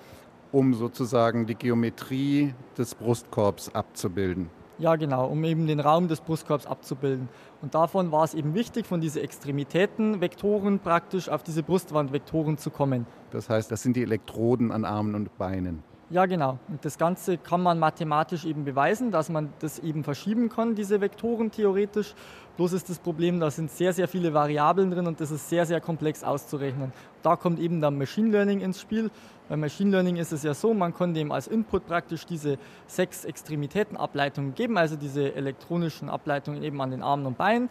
Um 0.53 0.75
sozusagen 0.75 1.45
die 1.45 1.55
Geometrie 1.55 2.53
des 2.77 2.95
Brustkorbs 2.95 3.75
abzubilden. 3.75 4.49
Ja, 4.77 4.97
genau, 4.97 5.27
um 5.27 5.43
eben 5.45 5.67
den 5.67 5.79
Raum 5.79 6.09
des 6.09 6.19
Brustkorbs 6.19 6.65
abzubilden. 6.65 7.29
Und 7.61 7.75
davon 7.75 8.11
war 8.11 8.25
es 8.25 8.33
eben 8.33 8.53
wichtig, 8.53 8.85
von 8.85 8.99
diesen 8.99 9.21
Extremitätenvektoren 9.23 10.79
praktisch 10.79 11.29
auf 11.29 11.43
diese 11.43 11.63
Brustwandvektoren 11.63 12.57
zu 12.57 12.71
kommen. 12.71 13.05
Das 13.31 13.49
heißt, 13.49 13.71
das 13.71 13.83
sind 13.83 13.95
die 13.95 14.03
Elektroden 14.03 14.71
an 14.71 14.83
Armen 14.83 15.15
und 15.15 15.37
Beinen. 15.37 15.83
Ja, 16.11 16.27
genau. 16.27 16.59
Und 16.67 16.85
das 16.85 16.99
Ganze 16.99 17.39
kann 17.39 17.63
man 17.63 17.79
mathematisch 17.79 18.45
eben 18.45 18.63
beweisen, 18.63 19.09
dass 19.09 19.29
man 19.29 19.51
das 19.59 19.79
eben 19.79 20.03
verschieben 20.03 20.49
kann, 20.49 20.75
diese 20.75 21.01
Vektoren 21.01 21.49
theoretisch. 21.49 22.13
Bloß 22.57 22.73
ist 22.73 22.89
das 22.89 22.99
Problem, 22.99 23.39
da 23.39 23.49
sind 23.49 23.71
sehr, 23.71 23.91
sehr 23.91 24.07
viele 24.07 24.31
Variablen 24.31 24.91
drin 24.91 25.07
und 25.07 25.19
das 25.19 25.31
ist 25.31 25.49
sehr, 25.49 25.65
sehr 25.65 25.81
komplex 25.81 26.23
auszurechnen. 26.23 26.93
Da 27.23 27.35
kommt 27.35 27.59
eben 27.59 27.81
dann 27.81 27.97
Machine 27.97 28.29
Learning 28.29 28.61
ins 28.61 28.79
Spiel. 28.79 29.09
Bei 29.49 29.57
Machine 29.57 29.89
Learning 29.89 30.17
ist 30.17 30.31
es 30.31 30.43
ja 30.43 30.53
so, 30.53 30.75
man 30.75 30.93
kann 30.93 31.15
dem 31.15 31.31
als 31.31 31.47
Input 31.47 31.87
praktisch 31.87 32.25
diese 32.27 32.59
sechs 32.85 33.25
Extremitätenableitungen 33.25 34.53
geben, 34.53 34.77
also 34.77 34.95
diese 34.95 35.33
elektronischen 35.33 36.09
Ableitungen 36.09 36.61
eben 36.61 36.79
an 36.81 36.91
den 36.91 37.01
Armen 37.01 37.25
und 37.25 37.37
Beinen 37.37 37.69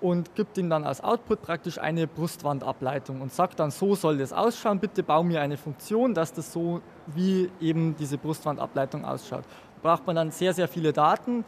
und 0.00 0.34
gibt 0.34 0.56
ihm 0.58 0.70
dann 0.70 0.84
als 0.84 1.02
Output 1.02 1.42
praktisch 1.42 1.78
eine 1.78 2.06
Brustwandableitung 2.06 3.20
und 3.20 3.32
sagt 3.32 3.60
dann, 3.60 3.70
so 3.70 3.94
soll 3.94 4.18
das 4.18 4.32
ausschauen, 4.32 4.78
bitte 4.78 5.02
bau 5.02 5.22
mir 5.22 5.40
eine 5.40 5.56
Funktion, 5.56 6.14
dass 6.14 6.32
das 6.32 6.52
so 6.52 6.80
wie 7.06 7.50
eben 7.60 7.96
diese 7.96 8.18
Brustwandableitung 8.18 9.04
ausschaut. 9.04 9.44
Da 9.82 9.88
braucht 9.90 10.06
man 10.06 10.16
dann 10.16 10.30
sehr, 10.30 10.54
sehr 10.54 10.68
viele 10.68 10.92
Daten 10.92 11.44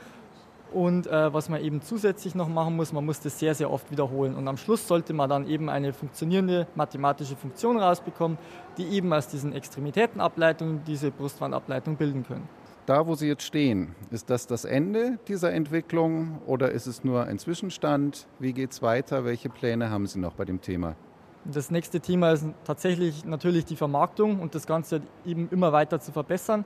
und 0.72 1.06
äh, 1.06 1.32
was 1.32 1.48
man 1.48 1.62
eben 1.62 1.82
zusätzlich 1.82 2.34
noch 2.34 2.48
machen 2.48 2.76
muss, 2.76 2.92
man 2.92 3.04
muss 3.04 3.20
das 3.20 3.38
sehr, 3.38 3.54
sehr 3.54 3.70
oft 3.70 3.90
wiederholen. 3.90 4.34
Und 4.34 4.48
am 4.48 4.56
Schluss 4.56 4.86
sollte 4.88 5.12
man 5.12 5.28
dann 5.28 5.46
eben 5.46 5.68
eine 5.68 5.92
funktionierende 5.92 6.66
mathematische 6.74 7.36
Funktion 7.36 7.78
rausbekommen, 7.78 8.38
die 8.78 8.86
eben 8.88 9.12
aus 9.12 9.28
diesen 9.28 9.52
Extremitätenableitungen 9.52 10.82
diese 10.84 11.10
Brustwandableitung 11.10 11.96
bilden 11.96 12.24
können. 12.26 12.48
Da, 12.84 13.06
wo 13.06 13.14
Sie 13.14 13.28
jetzt 13.28 13.44
stehen, 13.44 13.94
ist 14.10 14.28
das 14.28 14.48
das 14.48 14.64
Ende 14.64 15.20
dieser 15.28 15.52
Entwicklung 15.52 16.42
oder 16.46 16.72
ist 16.72 16.88
es 16.88 17.04
nur 17.04 17.24
ein 17.26 17.38
Zwischenstand? 17.38 18.26
Wie 18.40 18.52
geht 18.52 18.72
es 18.72 18.82
weiter? 18.82 19.24
Welche 19.24 19.48
Pläne 19.48 19.88
haben 19.88 20.08
Sie 20.08 20.18
noch 20.18 20.34
bei 20.34 20.44
dem 20.44 20.60
Thema? 20.60 20.96
Das 21.44 21.70
nächste 21.70 22.00
Thema 22.00 22.32
ist 22.32 22.44
tatsächlich 22.64 23.24
natürlich 23.24 23.64
die 23.66 23.76
Vermarktung 23.76 24.40
und 24.40 24.56
das 24.56 24.66
Ganze 24.66 25.02
eben 25.24 25.48
immer 25.52 25.72
weiter 25.72 26.00
zu 26.00 26.10
verbessern. 26.10 26.64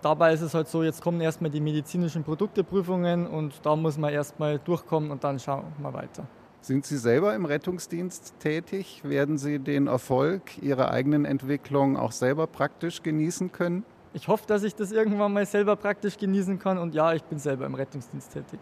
Dabei 0.00 0.32
ist 0.32 0.42
es 0.42 0.54
halt 0.54 0.68
so, 0.68 0.84
jetzt 0.84 1.02
kommen 1.02 1.20
erstmal 1.20 1.50
die 1.50 1.60
medizinischen 1.60 2.22
Produkteprüfungen 2.22 3.26
und 3.26 3.54
da 3.64 3.74
muss 3.74 3.98
man 3.98 4.12
erstmal 4.12 4.60
durchkommen 4.60 5.10
und 5.10 5.24
dann 5.24 5.40
schauen 5.40 5.64
wir 5.78 5.92
weiter. 5.92 6.24
Sind 6.60 6.86
Sie 6.86 6.98
selber 6.98 7.34
im 7.34 7.46
Rettungsdienst 7.46 8.38
tätig? 8.38 9.02
Werden 9.02 9.38
Sie 9.38 9.58
den 9.58 9.88
Erfolg 9.88 10.62
Ihrer 10.62 10.92
eigenen 10.92 11.24
Entwicklung 11.24 11.96
auch 11.96 12.12
selber 12.12 12.46
praktisch 12.46 13.02
genießen 13.02 13.50
können? 13.50 13.84
Ich 14.14 14.28
hoffe, 14.28 14.44
dass 14.46 14.62
ich 14.62 14.74
das 14.74 14.92
irgendwann 14.92 15.32
mal 15.32 15.46
selber 15.46 15.76
praktisch 15.76 16.16
genießen 16.16 16.58
kann. 16.58 16.78
Und 16.78 16.94
ja, 16.94 17.12
ich 17.14 17.22
bin 17.24 17.38
selber 17.38 17.66
im 17.66 17.74
Rettungsdienst 17.74 18.32
tätig. 18.32 18.60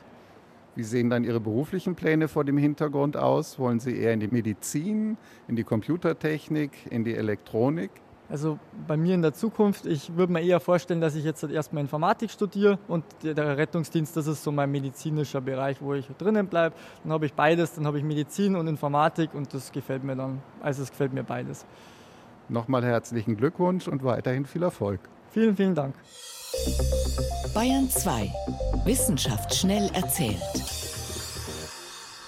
Wie 0.77 0.85
sehen 0.85 1.11
dann 1.11 1.25
Ihre 1.25 1.41
beruflichen 1.41 1.97
Pläne 1.97 2.29
vor 2.29 2.45
dem 2.45 2.57
Hintergrund 2.57 3.17
aus? 3.17 3.59
Wollen 3.59 3.81
Sie 3.81 3.97
eher 3.97 4.13
in 4.13 4.21
die 4.21 4.29
Medizin, 4.29 5.17
in 5.49 5.57
die 5.57 5.65
Computertechnik, 5.65 6.71
in 6.91 7.05
die 7.05 7.15
Elektronik? 7.15 7.91
Also 8.29 8.61
bei 8.87 8.97
mir 8.97 9.17
in 9.17 9.23
der 9.23 9.33
Zukunft, 9.33 9.87
ich 9.87 10.17
würde 10.17 10.33
mir 10.33 10.41
eher 10.41 10.61
vorstellen, 10.61 11.01
dass 11.01 11.17
ich 11.17 11.25
jetzt 11.25 11.43
erstmal 11.43 11.83
Informatik 11.83 12.31
studiere 12.31 12.79
und 12.87 13.05
der 13.25 13.57
Rettungsdienst, 13.57 14.17
das 14.17 14.29
ist 14.29 14.45
so 14.45 14.53
mein 14.53 14.71
medizinischer 14.71 15.41
Bereich, 15.41 15.83
wo 15.83 15.95
ich 15.95 16.07
drinnen 16.17 16.47
bleibe. 16.47 16.77
Dann 17.03 17.13
habe 17.13 17.27
ich 17.27 17.35
beides, 17.35 17.75
dann 17.75 17.89
habe 17.89 17.99
ich 17.99 18.05
Medizin 18.05 18.55
und 18.55 18.69
Informatik 18.69 19.35
und 19.35 19.53
das 19.53 19.73
gefällt 19.73 20.05
mir 20.05 20.15
dann, 20.15 20.41
also 20.63 20.85
es 20.85 20.91
gefällt 20.91 21.13
mir 21.13 21.25
beides. 21.25 21.67
Nochmal 22.49 22.85
herzlichen 22.85 23.37
Glückwunsch 23.37 23.89
und 23.89 24.05
weiterhin 24.05 24.47
viel 24.47 24.63
Erfolg. 24.63 25.01
Vielen, 25.33 25.57
vielen 25.57 25.75
Dank. 25.75 25.95
Bayern 27.55 27.89
2. 27.89 28.33
Wissenschaft 28.85 29.55
schnell 29.55 29.89
erzählt. 29.95 30.41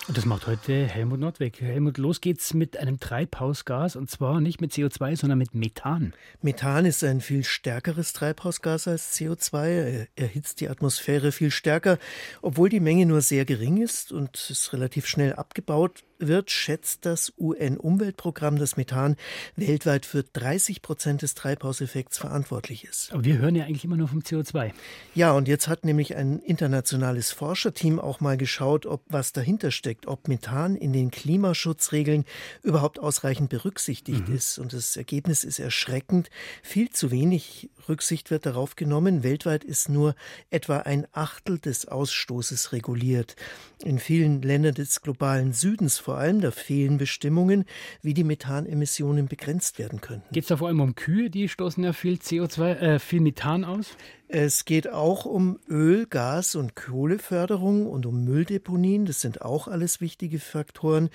Und 0.09 0.19
das 0.19 0.25
macht 0.25 0.47
heute 0.47 0.87
Helmut 0.87 1.21
Nordweg. 1.21 1.61
Helmut, 1.61 1.97
los 1.97 2.21
geht's 2.21 2.55
mit 2.55 2.77
einem 2.77 3.01
Treibhausgas 3.01 3.97
und 3.97 4.11
zwar 4.11 4.41
nicht 4.41 4.61
mit 4.61 4.73
CO2, 4.73 5.17
sondern 5.17 5.39
mit 5.39 5.55
Methan. 5.55 6.13
Methan 6.43 6.85
ist 6.85 7.03
ein 7.03 7.21
viel 7.21 7.45
stärkeres 7.45 8.13
Treibhausgas 8.13 8.89
als 8.89 9.17
CO2. 9.17 9.65
Er 9.65 10.07
erhitzt 10.15 10.61
die 10.61 10.69
Atmosphäre 10.69 11.33
viel 11.33 11.51
stärker, 11.51 11.99
obwohl 12.43 12.69
die 12.69 12.81
Menge 12.81 13.07
nur 13.07 13.21
sehr 13.21 13.45
gering 13.45 13.81
ist 13.81 14.13
und 14.13 14.51
ist 14.51 14.73
relativ 14.73 15.07
schnell 15.07 15.33
abgebaut 15.33 16.05
wird, 16.29 16.51
schätzt 16.51 17.05
das 17.07 17.33
UN-Umweltprogramm, 17.39 18.57
dass 18.59 18.77
Methan 18.77 19.17
weltweit 19.57 20.07
für 20.07 20.23
30 20.23 20.83
Prozent 20.83 21.23
des 21.23 21.35
Treibhauseffekts 21.35 22.19
verantwortlich 22.19 22.85
ist. 22.85 23.13
Aber 23.13 23.25
wir 23.25 23.39
hören 23.39 23.55
ja 23.55 23.65
eigentlich 23.65 23.85
immer 23.85 23.97
nur 23.97 24.09
vom 24.09 24.21
CO2. 24.21 24.73
Ja, 25.15 25.33
und 25.33 25.49
jetzt 25.49 25.69
hat 25.69 25.85
nämlich 25.85 26.17
ein 26.17 26.39
internationales 26.39 27.33
Forscherteam 27.33 27.99
auch 27.99 28.21
mal 28.21 28.37
geschaut, 28.37 28.87
ob 28.87 29.03
was 29.09 29.33
dahinter 29.33 29.71
steckt, 29.71 30.07
ob 30.07 30.29
Methan 30.29 30.77
in 30.77 30.93
den 30.93 31.11
Klimaschutzregeln 31.11 32.25
überhaupt 32.63 32.99
ausreichend 32.99 33.51
berücksichtigt 33.51 34.29
mhm. 34.29 34.37
ist. 34.37 34.59
Und 34.59 34.73
das 34.73 34.97
Ergebnis 34.97 35.45
ist 35.45 35.59
erschreckend. 35.59 36.31
Viel 36.63 36.91
zu 36.91 37.11
wenig 37.11 37.71
Rücksicht 37.89 38.31
wird 38.31 38.47
darauf 38.47 38.77
genommen. 38.77 39.23
Weltweit 39.23 39.65
ist 39.65 39.89
nur 39.89 40.15
etwa 40.51 40.79
ein 40.79 41.07
Achtel 41.13 41.59
des 41.59 41.89
Ausstoßes 41.89 42.73
reguliert. 42.73 43.37
In 43.85 43.99
vielen 43.99 44.43
Ländern 44.43 44.75
des 44.75 45.03
globalen 45.03 45.53
Südens 45.53 45.99
vor 45.99 46.17
allem, 46.17 46.41
da 46.41 46.53
fehlen 46.53 46.99
Bestimmungen, 46.99 47.65
wie 48.01 48.15
die 48.15 48.23
Methanemissionen 48.23 49.27
begrenzt 49.27 49.81
werden 49.81 50.01
könnten. 50.01 50.33
Geht 50.33 50.45
es 50.45 50.49
da 50.49 50.57
vor 50.57 50.69
allem 50.69 50.81
um 50.81 50.95
Kühe, 50.95 51.31
die 51.31 51.49
stoßen 51.49 51.83
ja 51.83 51.93
viel 51.93 52.15
CO2, 52.15 52.79
äh, 52.79 52.99
viel 53.01 53.21
Methan 53.21 53.65
aus? 53.65 53.97
Es 54.29 54.65
geht 54.65 54.89
auch 54.89 55.27
um 55.27 55.59
Öl, 55.69 56.07
Gas 56.07 56.55
und 56.55 56.77
Kohleförderung 56.77 57.87
und 57.87 58.07
um 58.07 58.25
Mülldeponien. 58.25 59.05
Das 59.05 59.21
sind 59.21 59.43
auch 59.43 59.69
alles 59.69 60.01
wichtige 60.01 60.39
Faktoren. 60.39 61.11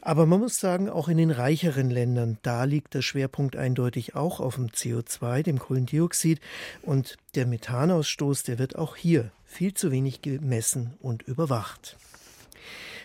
Aber 0.00 0.24
man 0.24 0.40
muss 0.40 0.60
sagen, 0.60 0.88
auch 0.88 1.08
in 1.08 1.18
den 1.18 1.30
reicheren 1.30 1.90
Ländern, 1.90 2.38
da 2.42 2.64
liegt 2.64 2.94
der 2.94 3.02
Schwerpunkt 3.02 3.56
eindeutig 3.56 4.14
auch 4.14 4.40
auf 4.40 4.54
dem 4.54 4.68
CO2, 4.68 5.42
dem 5.42 5.58
Kohlendioxid. 5.58 6.40
Und 6.80 7.18
der 7.34 7.46
Methanausstoß, 7.46 8.44
der 8.44 8.58
wird 8.58 8.76
auch 8.76 8.96
hier 8.96 9.30
viel 9.54 9.72
zu 9.72 9.92
wenig 9.92 10.20
gemessen 10.20 10.94
und 11.00 11.22
überwacht. 11.22 11.96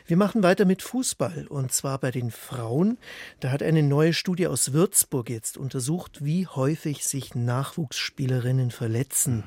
Wir 0.09 0.17
machen 0.17 0.41
weiter 0.41 0.65
mit 0.65 0.81
Fußball 0.81 1.45
und 1.49 1.71
zwar 1.71 1.99
bei 1.99 2.09
den 2.09 2.31
Frauen. 2.31 2.97
Da 3.41 3.51
hat 3.51 3.61
eine 3.61 3.83
neue 3.83 4.13
Studie 4.13 4.47
aus 4.47 4.73
Würzburg 4.73 5.29
jetzt 5.29 5.55
untersucht, 5.55 6.25
wie 6.25 6.47
häufig 6.47 7.05
sich 7.05 7.35
Nachwuchsspielerinnen 7.35 8.71
verletzen. 8.71 9.43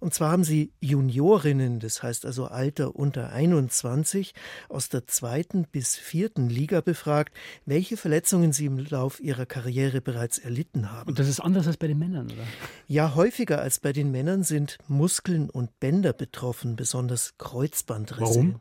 Und 0.00 0.12
zwar 0.12 0.30
haben 0.30 0.44
sie 0.44 0.70
Juniorinnen, 0.80 1.80
das 1.80 2.02
heißt 2.02 2.26
also 2.26 2.44
Alter 2.44 2.94
unter 2.94 3.32
21, 3.32 4.34
aus 4.68 4.90
der 4.90 5.06
zweiten 5.06 5.64
bis 5.64 5.96
vierten 5.96 6.50
Liga 6.50 6.82
befragt, 6.82 7.34
welche 7.64 7.96
Verletzungen 7.96 8.52
sie 8.52 8.66
im 8.66 8.76
Lauf 8.76 9.18
ihrer 9.18 9.46
Karriere 9.46 10.02
bereits 10.02 10.36
erlitten 10.36 10.92
haben. 10.92 11.08
Und 11.08 11.18
das 11.18 11.26
ist 11.26 11.40
anders 11.40 11.66
als 11.66 11.78
bei 11.78 11.86
den 11.86 11.98
Männern, 11.98 12.26
oder? 12.26 12.44
Ja, 12.86 13.14
häufiger 13.14 13.62
als 13.62 13.80
bei 13.80 13.94
den 13.94 14.10
Männern 14.10 14.42
sind 14.42 14.76
Muskeln 14.88 15.48
und 15.48 15.80
Bänder 15.80 16.12
betroffen, 16.12 16.76
besonders 16.76 17.32
Kreuzbandrisse. 17.38 18.20
Warum? 18.20 18.60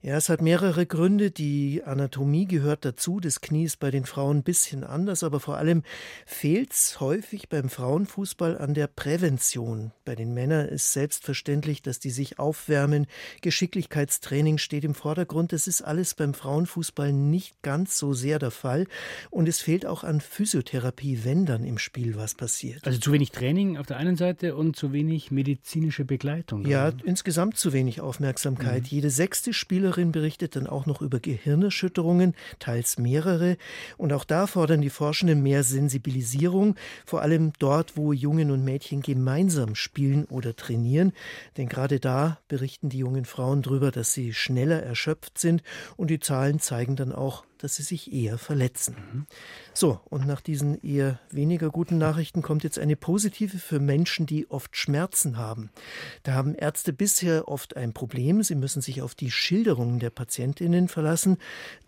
Ja, 0.00 0.16
es 0.16 0.28
hat 0.28 0.40
mehrere 0.40 0.86
Gründe. 0.86 1.32
Die 1.32 1.82
Anatomie 1.84 2.46
gehört 2.46 2.84
dazu. 2.84 3.18
Das 3.18 3.40
Knie 3.40 3.64
ist 3.64 3.80
bei 3.80 3.90
den 3.90 4.04
Frauen 4.04 4.38
ein 4.38 4.42
bisschen 4.44 4.84
anders, 4.84 5.24
aber 5.24 5.40
vor 5.40 5.56
allem 5.56 5.82
fehlt 6.24 6.72
es 6.72 7.00
häufig 7.00 7.48
beim 7.48 7.68
Frauenfußball 7.68 8.56
an 8.58 8.74
der 8.74 8.86
Prävention. 8.86 9.90
Bei 10.04 10.14
den 10.14 10.34
Männern 10.34 10.68
ist 10.68 10.92
selbstverständlich, 10.92 11.82
dass 11.82 11.98
die 11.98 12.10
sich 12.10 12.38
aufwärmen. 12.38 13.08
Geschicklichkeitstraining 13.42 14.58
steht 14.58 14.84
im 14.84 14.94
Vordergrund. 14.94 15.52
Das 15.52 15.66
ist 15.66 15.82
alles 15.82 16.14
beim 16.14 16.32
Frauenfußball 16.32 17.12
nicht 17.12 17.60
ganz 17.62 17.98
so 17.98 18.12
sehr 18.12 18.38
der 18.38 18.52
Fall. 18.52 18.86
Und 19.30 19.48
es 19.48 19.60
fehlt 19.60 19.84
auch 19.84 20.04
an 20.04 20.20
Physiotherapie, 20.20 21.24
wenn 21.24 21.44
dann 21.44 21.64
im 21.64 21.78
Spiel 21.78 22.14
was 22.14 22.36
passiert. 22.36 22.86
Also 22.86 23.00
zu 23.00 23.10
wenig 23.10 23.32
Training 23.32 23.76
auf 23.78 23.86
der 23.86 23.96
einen 23.96 24.16
Seite 24.16 24.54
und 24.54 24.76
zu 24.76 24.92
wenig 24.92 25.32
medizinische 25.32 26.04
Begleitung. 26.04 26.64
Ja, 26.66 26.92
insgesamt 27.02 27.56
zu 27.56 27.72
wenig 27.72 28.00
Aufmerksamkeit. 28.00 28.82
Mhm. 28.82 28.88
Jede 28.88 29.10
sechste 29.10 29.52
Spielerin 29.52 29.87
Schülerin 29.88 30.12
berichtet 30.12 30.54
dann 30.54 30.66
auch 30.66 30.84
noch 30.84 31.00
über 31.00 31.18
Gehirnerschütterungen, 31.18 32.34
teils 32.58 32.98
mehrere. 32.98 33.56
Und 33.96 34.12
auch 34.12 34.24
da 34.24 34.46
fordern 34.46 34.82
die 34.82 34.90
Forschenden 34.90 35.42
mehr 35.42 35.62
Sensibilisierung, 35.62 36.74
vor 37.06 37.22
allem 37.22 37.52
dort, 37.58 37.96
wo 37.96 38.12
Jungen 38.12 38.50
und 38.50 38.64
Mädchen 38.64 39.00
gemeinsam 39.00 39.74
spielen 39.74 40.26
oder 40.26 40.54
trainieren. 40.54 41.12
Denn 41.56 41.70
gerade 41.70 42.00
da 42.00 42.38
berichten 42.48 42.90
die 42.90 42.98
jungen 42.98 43.24
Frauen 43.24 43.62
darüber, 43.62 43.90
dass 43.90 44.12
sie 44.12 44.34
schneller 44.34 44.82
erschöpft 44.82 45.38
sind 45.38 45.62
und 45.96 46.10
die 46.10 46.20
Zahlen 46.20 46.60
zeigen 46.60 46.94
dann 46.94 47.12
auch, 47.12 47.44
dass 47.58 47.76
sie 47.76 47.82
sich 47.82 48.12
eher 48.12 48.38
verletzen. 48.38 48.96
Mhm. 49.12 49.26
So, 49.74 50.00
und 50.04 50.26
nach 50.26 50.40
diesen 50.40 50.82
eher 50.82 51.18
weniger 51.30 51.70
guten 51.70 51.98
Nachrichten 51.98 52.42
kommt 52.42 52.64
jetzt 52.64 52.78
eine 52.78 52.96
positive 52.96 53.58
für 53.58 53.80
Menschen, 53.80 54.26
die 54.26 54.50
oft 54.50 54.76
Schmerzen 54.76 55.36
haben. 55.36 55.70
Da 56.22 56.34
haben 56.34 56.54
Ärzte 56.54 56.92
bisher 56.92 57.48
oft 57.48 57.76
ein 57.76 57.92
Problem. 57.92 58.42
Sie 58.42 58.54
müssen 58.54 58.82
sich 58.82 59.02
auf 59.02 59.14
die 59.14 59.30
Schilderungen 59.30 59.98
der 59.98 60.10
Patientinnen 60.10 60.88
verlassen. 60.88 61.38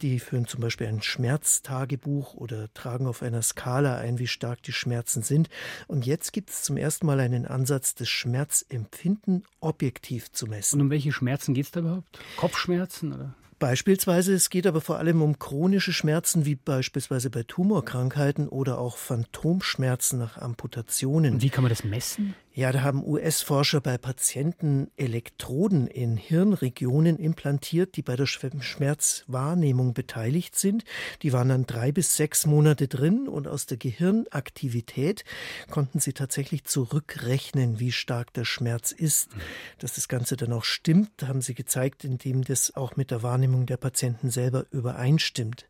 Die 0.02 0.20
führen 0.20 0.46
zum 0.46 0.60
Beispiel 0.60 0.86
ein 0.86 1.02
Schmerztagebuch 1.02 2.34
oder 2.34 2.72
tragen 2.74 3.06
auf 3.06 3.22
einer 3.22 3.42
Skala 3.42 3.96
ein, 3.96 4.18
wie 4.18 4.26
stark 4.26 4.62
die 4.62 4.72
Schmerzen 4.72 5.22
sind. 5.22 5.48
Und 5.88 6.06
jetzt 6.06 6.32
gibt 6.32 6.50
es 6.50 6.62
zum 6.62 6.76
ersten 6.76 7.06
Mal 7.06 7.20
einen 7.20 7.46
Ansatz, 7.46 7.94
das 7.94 8.08
Schmerzempfinden 8.08 9.44
objektiv 9.60 10.32
zu 10.32 10.46
messen. 10.46 10.80
Und 10.80 10.86
um 10.86 10.90
welche 10.90 11.12
Schmerzen 11.12 11.54
geht 11.54 11.66
es 11.66 11.70
da 11.70 11.80
überhaupt? 11.80 12.18
Kopfschmerzen 12.36 13.12
oder? 13.12 13.34
Beispielsweise, 13.60 14.32
es 14.32 14.48
geht 14.48 14.66
aber 14.66 14.80
vor 14.80 14.96
allem 14.96 15.20
um 15.20 15.38
chronische 15.38 15.92
Schmerzen, 15.92 16.46
wie 16.46 16.54
beispielsweise 16.54 17.28
bei 17.28 17.42
Tumorkrankheiten 17.42 18.48
oder 18.48 18.78
auch 18.78 18.96
Phantomschmerzen 18.96 20.18
nach 20.18 20.38
Amputationen. 20.38 21.34
Und 21.34 21.42
wie 21.42 21.50
kann 21.50 21.62
man 21.62 21.68
das 21.68 21.84
messen? 21.84 22.34
Ja, 22.60 22.72
da 22.72 22.82
haben 22.82 23.02
US-Forscher 23.02 23.80
bei 23.80 23.96
Patienten 23.96 24.90
Elektroden 24.98 25.86
in 25.86 26.18
Hirnregionen 26.18 27.16
implantiert, 27.18 27.96
die 27.96 28.02
bei 28.02 28.16
der 28.16 28.26
Schmerzwahrnehmung 28.26 29.94
beteiligt 29.94 30.56
sind. 30.56 30.84
Die 31.22 31.32
waren 31.32 31.48
dann 31.48 31.64
drei 31.64 31.90
bis 31.90 32.18
sechs 32.18 32.44
Monate 32.44 32.86
drin 32.86 33.28
und 33.28 33.48
aus 33.48 33.64
der 33.64 33.78
Gehirnaktivität 33.78 35.24
konnten 35.70 36.00
sie 36.00 36.12
tatsächlich 36.12 36.64
zurückrechnen, 36.64 37.80
wie 37.80 37.92
stark 37.92 38.34
der 38.34 38.44
Schmerz 38.44 38.92
ist. 38.92 39.30
Dass 39.78 39.94
das 39.94 40.08
Ganze 40.08 40.36
dann 40.36 40.52
auch 40.52 40.64
stimmt, 40.64 41.22
haben 41.26 41.40
sie 41.40 41.54
gezeigt, 41.54 42.04
indem 42.04 42.44
das 42.44 42.76
auch 42.76 42.94
mit 42.94 43.10
der 43.10 43.22
Wahrnehmung 43.22 43.64
der 43.64 43.78
Patienten 43.78 44.28
selber 44.28 44.66
übereinstimmt. 44.70 45.66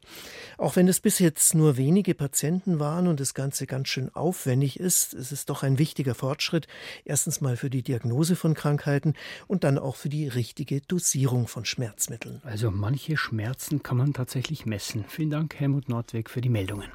Auch 0.59 0.75
wenn 0.75 0.89
es 0.89 0.99
bis 0.99 1.21
jetzt 1.21 1.55
nur 1.55 1.77
wenige 1.77 2.17
Patienten 2.17 2.81
waren 2.81 3.07
und 3.07 3.21
das 3.21 3.35
Ganze 3.35 3.69
ganz 3.69 3.87
schön 3.87 4.13
aufwendig 4.13 4.81
ist, 4.81 5.15
ist 5.15 5.31
es 5.31 5.45
doch 5.45 5.63
ein 5.63 5.79
wichtiger 5.79 6.17
Fortschritt, 6.17 6.67
Erstens 7.05 7.41
mal 7.41 7.57
für 7.57 7.71
die 7.71 7.83
Diagnose 7.83 8.37
von 8.37 8.55
Krankheiten 8.55 9.15
und 9.47 9.65
dann 9.65 9.79
auch 9.79 9.97
für 9.97 10.09
die 10.09 10.29
richtige 10.29 10.81
Dosierung 10.81 11.47
von 11.49 11.65
Schmerzmitteln. 11.65 12.41
Also 12.45 12.71
manche 12.71 13.17
Schmerzen 13.17 13.83
kann 13.83 13.97
man 13.97 14.13
tatsächlich 14.13 14.67
messen. 14.67 15.05
Vielen 15.09 15.31
Dank, 15.31 15.55
Helmut 15.57 15.89
Nordweg, 15.89 16.31
für 16.31 16.41
die 16.41 16.49
Meldungen. 16.49 16.89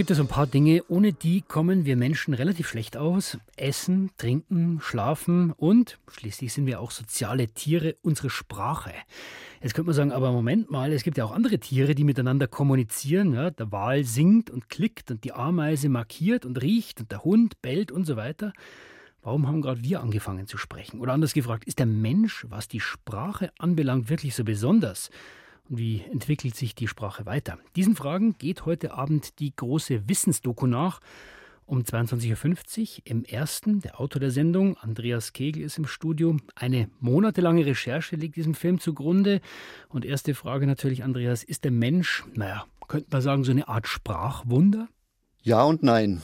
Gibt 0.00 0.08
ja 0.08 0.16
so 0.16 0.22
ein 0.22 0.28
paar 0.28 0.46
Dinge, 0.46 0.82
ohne 0.88 1.12
die 1.12 1.42
kommen 1.42 1.84
wir 1.84 1.94
Menschen 1.94 2.32
relativ 2.32 2.66
schlecht 2.66 2.96
aus. 2.96 3.36
Essen, 3.58 4.10
trinken, 4.16 4.80
schlafen 4.80 5.52
und 5.52 5.98
schließlich 6.10 6.54
sind 6.54 6.64
wir 6.64 6.80
auch 6.80 6.90
soziale 6.90 7.48
Tiere, 7.48 7.96
unsere 8.00 8.30
Sprache. 8.30 8.94
Jetzt 9.60 9.74
könnte 9.74 9.88
man 9.88 9.94
sagen, 9.94 10.12
aber 10.12 10.32
Moment 10.32 10.70
mal, 10.70 10.90
es 10.94 11.02
gibt 11.02 11.18
ja 11.18 11.26
auch 11.26 11.32
andere 11.32 11.58
Tiere, 11.58 11.94
die 11.94 12.04
miteinander 12.04 12.46
kommunizieren. 12.46 13.34
Ja, 13.34 13.50
der 13.50 13.70
Wal 13.72 14.04
singt 14.04 14.48
und 14.48 14.70
klickt 14.70 15.10
und 15.10 15.22
die 15.22 15.34
Ameise 15.34 15.90
markiert 15.90 16.46
und 16.46 16.62
riecht 16.62 17.02
und 17.02 17.12
der 17.12 17.22
Hund 17.22 17.60
bellt 17.60 17.92
und 17.92 18.06
so 18.06 18.16
weiter. 18.16 18.54
Warum 19.20 19.46
haben 19.46 19.60
gerade 19.60 19.84
wir 19.84 20.00
angefangen 20.00 20.46
zu 20.46 20.56
sprechen? 20.56 21.00
Oder 21.00 21.12
anders 21.12 21.34
gefragt, 21.34 21.64
ist 21.64 21.78
der 21.78 21.84
Mensch, 21.84 22.46
was 22.48 22.68
die 22.68 22.80
Sprache 22.80 23.52
anbelangt, 23.58 24.08
wirklich 24.08 24.34
so 24.34 24.44
besonders? 24.44 25.10
Wie 25.72 26.02
entwickelt 26.10 26.56
sich 26.56 26.74
die 26.74 26.88
Sprache 26.88 27.26
weiter? 27.26 27.56
Diesen 27.76 27.94
Fragen 27.94 28.36
geht 28.36 28.66
heute 28.66 28.92
Abend 28.92 29.38
die 29.38 29.54
große 29.54 30.08
Wissensdoku 30.08 30.66
nach. 30.66 30.98
Um 31.64 31.82
22.50 31.82 32.80
Uhr 32.80 33.02
im 33.04 33.24
ersten, 33.24 33.80
der 33.80 34.00
Autor 34.00 34.18
der 34.18 34.32
Sendung, 34.32 34.76
Andreas 34.78 35.32
Kegel, 35.32 35.62
ist 35.62 35.78
im 35.78 35.86
Studio. 35.86 36.36
Eine 36.56 36.90
monatelange 36.98 37.64
Recherche 37.64 38.16
liegt 38.16 38.34
diesem 38.34 38.54
Film 38.54 38.80
zugrunde. 38.80 39.40
Und 39.88 40.04
erste 40.04 40.34
Frage 40.34 40.66
natürlich, 40.66 41.04
Andreas, 41.04 41.44
ist 41.44 41.62
der 41.62 41.70
Mensch, 41.70 42.24
naja, 42.34 42.64
könnte 42.88 43.06
man 43.12 43.22
sagen, 43.22 43.44
so 43.44 43.52
eine 43.52 43.68
Art 43.68 43.86
Sprachwunder? 43.86 44.88
Ja 45.40 45.62
und 45.62 45.84
nein. 45.84 46.20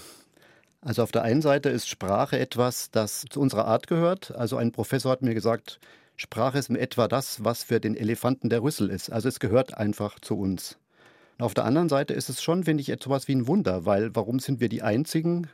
Also 0.80 1.04
auf 1.04 1.12
der 1.12 1.22
einen 1.22 1.40
Seite 1.40 1.68
ist 1.68 1.88
Sprache 1.88 2.36
etwas, 2.36 2.90
das 2.90 3.24
zu 3.30 3.40
unserer 3.40 3.66
Art 3.66 3.86
gehört. 3.86 4.34
Also 4.34 4.56
ein 4.56 4.72
Professor 4.72 5.12
hat 5.12 5.22
mir 5.22 5.34
gesagt, 5.34 5.78
Sprache 6.16 6.58
ist 6.58 6.70
in 6.70 6.76
etwa 6.76 7.08
das, 7.08 7.44
was 7.44 7.62
für 7.62 7.80
den 7.80 7.94
Elefanten 7.96 8.48
der 8.48 8.62
Rüssel 8.62 8.90
ist. 8.90 9.10
Also 9.10 9.28
es 9.28 9.38
gehört 9.38 9.74
einfach 9.74 10.18
zu 10.20 10.38
uns. 10.38 10.78
Und 11.38 11.44
auf 11.44 11.54
der 11.54 11.64
anderen 11.64 11.88
Seite 11.88 12.14
ist 12.14 12.30
es 12.30 12.42
schon, 12.42 12.64
finde 12.64 12.80
ich, 12.80 12.88
etwas 12.88 13.28
wie 13.28 13.34
ein 13.34 13.46
Wunder, 13.46 13.84
weil 13.84 14.14
warum 14.16 14.38
sind 14.38 14.60
wir 14.60 14.70
die 14.70 14.82
Einzigen 14.82 15.48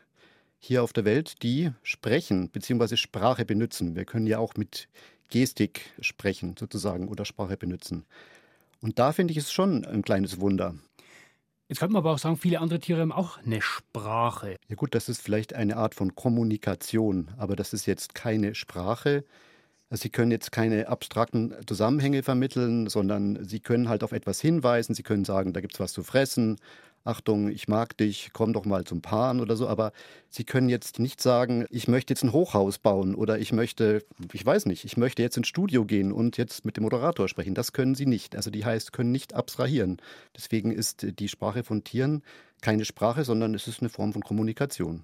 hier 0.58 0.84
auf 0.84 0.92
der 0.92 1.04
Welt, 1.04 1.42
die 1.42 1.72
sprechen 1.82 2.48
bzw. 2.50 2.96
Sprache 2.96 3.44
benutzen? 3.44 3.96
Wir 3.96 4.04
können 4.04 4.28
ja 4.28 4.38
auch 4.38 4.54
mit 4.54 4.88
Gestik 5.28 5.92
sprechen 6.00 6.54
sozusagen 6.56 7.08
oder 7.08 7.24
Sprache 7.24 7.56
benutzen. 7.56 8.04
Und 8.80 8.98
da 8.98 9.12
finde 9.12 9.32
ich 9.32 9.38
es 9.38 9.50
schon 9.50 9.84
ein 9.84 10.02
kleines 10.02 10.38
Wunder. 10.40 10.74
Jetzt 11.68 11.78
könnte 11.78 11.94
man 11.94 12.02
aber 12.02 12.12
auch 12.12 12.18
sagen, 12.18 12.36
viele 12.36 12.60
andere 12.60 12.78
Tiere 12.80 13.00
haben 13.00 13.12
auch 13.12 13.38
eine 13.38 13.62
Sprache. 13.62 14.56
Ja 14.68 14.76
gut, 14.76 14.94
das 14.94 15.08
ist 15.08 15.22
vielleicht 15.22 15.54
eine 15.54 15.76
Art 15.78 15.94
von 15.94 16.14
Kommunikation, 16.14 17.30
aber 17.38 17.56
das 17.56 17.72
ist 17.72 17.86
jetzt 17.86 18.14
keine 18.14 18.54
Sprache, 18.54 19.24
Sie 19.94 20.10
können 20.10 20.30
jetzt 20.30 20.52
keine 20.52 20.88
abstrakten 20.88 21.54
Zusammenhänge 21.66 22.22
vermitteln, 22.22 22.88
sondern 22.88 23.44
Sie 23.44 23.60
können 23.60 23.88
halt 23.88 24.02
auf 24.04 24.12
etwas 24.12 24.40
hinweisen. 24.40 24.94
Sie 24.94 25.02
können 25.02 25.24
sagen, 25.24 25.52
da 25.52 25.60
gibt 25.60 25.74
es 25.74 25.80
was 25.80 25.92
zu 25.92 26.02
fressen, 26.02 26.58
Achtung, 27.04 27.48
ich 27.50 27.66
mag 27.66 27.96
dich, 27.96 28.30
komm 28.32 28.52
doch 28.52 28.64
mal 28.64 28.84
zum 28.84 29.02
Paaren 29.02 29.40
oder 29.40 29.56
so, 29.56 29.66
aber 29.66 29.92
sie 30.28 30.44
können 30.44 30.68
jetzt 30.68 31.00
nicht 31.00 31.20
sagen, 31.20 31.66
ich 31.68 31.88
möchte 31.88 32.12
jetzt 32.12 32.22
ein 32.22 32.32
Hochhaus 32.32 32.78
bauen 32.78 33.16
oder 33.16 33.40
ich 33.40 33.52
möchte, 33.52 34.04
ich 34.32 34.46
weiß 34.46 34.66
nicht, 34.66 34.84
ich 34.84 34.96
möchte 34.96 35.20
jetzt 35.20 35.36
ins 35.36 35.48
Studio 35.48 35.84
gehen 35.84 36.12
und 36.12 36.36
jetzt 36.36 36.64
mit 36.64 36.76
dem 36.76 36.84
Moderator 36.84 37.28
sprechen. 37.28 37.54
Das 37.54 37.72
können 37.72 37.96
sie 37.96 38.06
nicht. 38.06 38.36
Also 38.36 38.50
die 38.50 38.64
heißt, 38.64 38.92
können 38.92 39.10
nicht 39.10 39.34
abstrahieren. 39.34 40.00
Deswegen 40.36 40.70
ist 40.70 41.04
die 41.18 41.28
Sprache 41.28 41.64
von 41.64 41.82
Tieren 41.82 42.22
keine 42.60 42.84
Sprache, 42.84 43.24
sondern 43.24 43.54
es 43.54 43.66
ist 43.66 43.80
eine 43.80 43.88
Form 43.88 44.12
von 44.12 44.22
Kommunikation. 44.22 45.02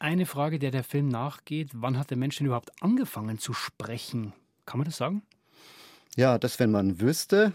Eine 0.00 0.24
Frage, 0.24 0.58
der 0.58 0.70
der 0.70 0.82
Film 0.82 1.08
nachgeht, 1.08 1.72
wann 1.74 1.98
hat 1.98 2.08
der 2.08 2.16
Mensch 2.16 2.38
denn 2.38 2.46
überhaupt 2.46 2.72
angefangen 2.82 3.38
zu 3.38 3.52
sprechen? 3.52 4.32
Kann 4.64 4.78
man 4.78 4.86
das 4.86 4.96
sagen? 4.96 5.22
Ja, 6.16 6.38
das, 6.38 6.58
wenn 6.58 6.70
man 6.70 7.02
wüsste, 7.02 7.52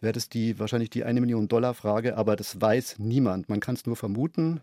wäre 0.00 0.14
das 0.14 0.30
die, 0.30 0.58
wahrscheinlich 0.58 0.88
die 0.88 1.04
eine 1.04 1.20
Million 1.20 1.48
Dollar 1.48 1.74
Frage, 1.74 2.16
aber 2.16 2.34
das 2.34 2.58
weiß 2.58 2.98
niemand. 2.98 3.50
Man 3.50 3.60
kann 3.60 3.74
es 3.74 3.84
nur 3.84 3.94
vermuten. 3.94 4.62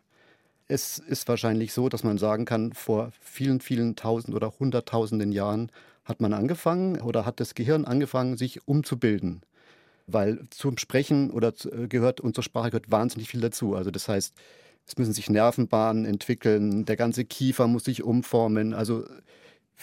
Es 0.68 0.98
ist 0.98 1.28
wahrscheinlich 1.28 1.72
so, 1.72 1.88
dass 1.88 2.04
man 2.04 2.18
sagen 2.18 2.46
kann, 2.46 2.74
vor 2.74 3.12
vielen, 3.22 3.62
vielen 3.62 3.96
tausend 3.96 4.36
oder 4.36 4.52
hunderttausenden 4.60 5.32
Jahren 5.32 5.72
hat 6.06 6.20
man 6.20 6.34
angefangen 6.34 7.00
oder 7.00 7.28
hat 7.28 7.40
das 7.40 7.54
Gehirn 7.54 7.86
angefangen, 7.86 8.38
sich 8.38 8.68
umzubilden. 8.68 9.44
Weil 10.08 10.48
zum 10.50 10.80
Sprechen 10.80 11.30
oder 11.30 11.54
äh, 11.72 11.88
gehört, 11.88 12.22
unsere 12.22 12.42
Sprache 12.42 12.72
gehört 12.72 12.90
wahnsinnig 12.90 13.30
viel 13.30 13.42
dazu. 13.42 13.76
Also 13.76 13.92
das 13.92 14.10
heißt, 14.10 14.34
es 14.86 14.98
müssen 14.98 15.14
sich 15.14 15.30
Nervenbahnen 15.30 16.06
entwickeln, 16.06 16.86
der 16.86 16.96
ganze 16.96 17.26
Kiefer 17.26 17.68
muss 17.68 17.86
sich 17.86 18.04
umformen. 18.04 18.74
Also 18.74 19.06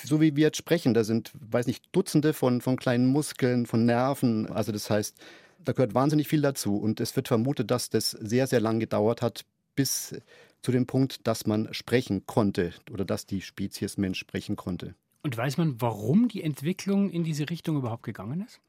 so 0.04 0.20
wie 0.20 0.36
wir 0.36 0.44
jetzt 0.44 0.58
sprechen, 0.58 0.94
da 0.94 1.04
sind, 1.04 1.32
weiß 1.34 1.66
nicht, 1.66 1.84
Dutzende 1.92 2.32
von, 2.32 2.60
von 2.60 2.76
kleinen 2.76 3.06
Muskeln, 3.06 3.66
von 3.66 3.86
Nerven. 3.86 4.46
Also 4.46 4.72
das 4.72 4.90
heißt, 4.90 5.16
da 5.64 5.72
gehört 5.72 5.94
wahnsinnig 5.94 6.28
viel 6.28 6.42
dazu. 6.42 6.76
Und 6.76 7.00
es 7.00 7.16
wird 7.16 7.28
vermutet, 7.28 7.70
dass 7.70 7.90
das 7.90 8.10
sehr, 8.10 8.46
sehr 8.46 8.60
lang 8.60 8.80
gedauert 8.80 9.22
hat, 9.22 9.44
bis 9.74 10.14
zu 10.62 10.72
dem 10.72 10.86
Punkt, 10.86 11.26
dass 11.26 11.46
man 11.46 11.72
sprechen 11.72 12.26
konnte 12.26 12.72
oder 12.90 13.04
dass 13.04 13.26
die 13.26 13.40
Spezies 13.40 13.96
Mensch 13.96 14.18
sprechen 14.18 14.56
konnte. 14.56 14.94
Und 15.22 15.36
weiß 15.36 15.58
man, 15.58 15.80
warum 15.80 16.28
die 16.28 16.42
Entwicklung 16.42 17.10
in 17.10 17.24
diese 17.24 17.50
Richtung 17.50 17.76
überhaupt 17.76 18.02
gegangen 18.02 18.42
ist? 18.46 18.60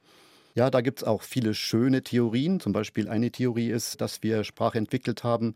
Ja, 0.53 0.69
da 0.69 0.81
gibt 0.81 0.99
es 0.99 1.03
auch 1.05 1.21
viele 1.21 1.53
schöne 1.53 2.03
Theorien. 2.03 2.59
Zum 2.59 2.73
Beispiel 2.73 3.07
eine 3.07 3.31
Theorie 3.31 3.69
ist, 3.69 4.01
dass 4.01 4.21
wir 4.21 4.43
Sprache 4.43 4.77
entwickelt 4.77 5.23
haben, 5.23 5.55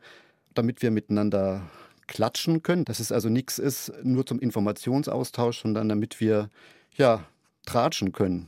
damit 0.58 0.82
wir 0.82 0.92
miteinander 0.92 1.62
klatschen 2.08 2.64
können. 2.64 2.86
Dass 2.86 3.00
es 3.00 3.12
also 3.12 3.30
nichts 3.30 3.60
ist 3.60 3.92
nur 4.04 4.26
zum 4.26 4.40
Informationsaustausch, 4.40 5.62
sondern 5.62 5.90
damit 5.90 6.20
wir 6.20 6.50
ja 6.96 7.26
tratschen 7.66 8.12
können. 8.12 8.48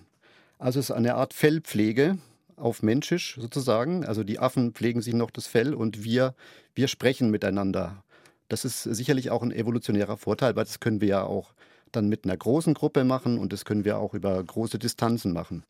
Also 0.60 0.80
es 0.80 0.90
ist 0.90 0.96
eine 0.96 1.16
Art 1.16 1.34
Fellpflege 1.34 2.18
auf 2.56 2.82
Menschisch 2.82 3.38
sozusagen. 3.40 4.06
Also 4.06 4.24
die 4.24 4.40
Affen 4.40 4.74
pflegen 4.74 5.02
sich 5.02 5.14
noch 5.14 5.32
das 5.32 5.48
Fell 5.48 5.74
und 5.74 6.04
wir, 6.04 6.36
wir 6.76 6.88
sprechen 6.88 7.30
miteinander. 7.30 8.04
Das 8.50 8.66
ist 8.66 8.84
sicherlich 8.84 9.30
auch 9.30 9.44
ein 9.44 9.52
evolutionärer 9.52 10.18
Vorteil, 10.18 10.56
weil 10.56 10.66
das 10.66 10.80
können 10.80 11.02
wir 11.02 11.08
ja 11.08 11.24
auch 11.24 11.54
dann 11.92 12.10
mit 12.10 12.26
einer 12.26 12.38
großen 12.38 12.74
Gruppe 12.74 13.04
machen 13.04 13.38
und 13.38 13.54
das 13.54 13.66
können 13.66 13.86
wir 13.86 13.98
auch 13.98 14.14
über 14.14 14.44
große 14.44 14.80
Distanzen 14.80 15.34
machen. 15.34 15.64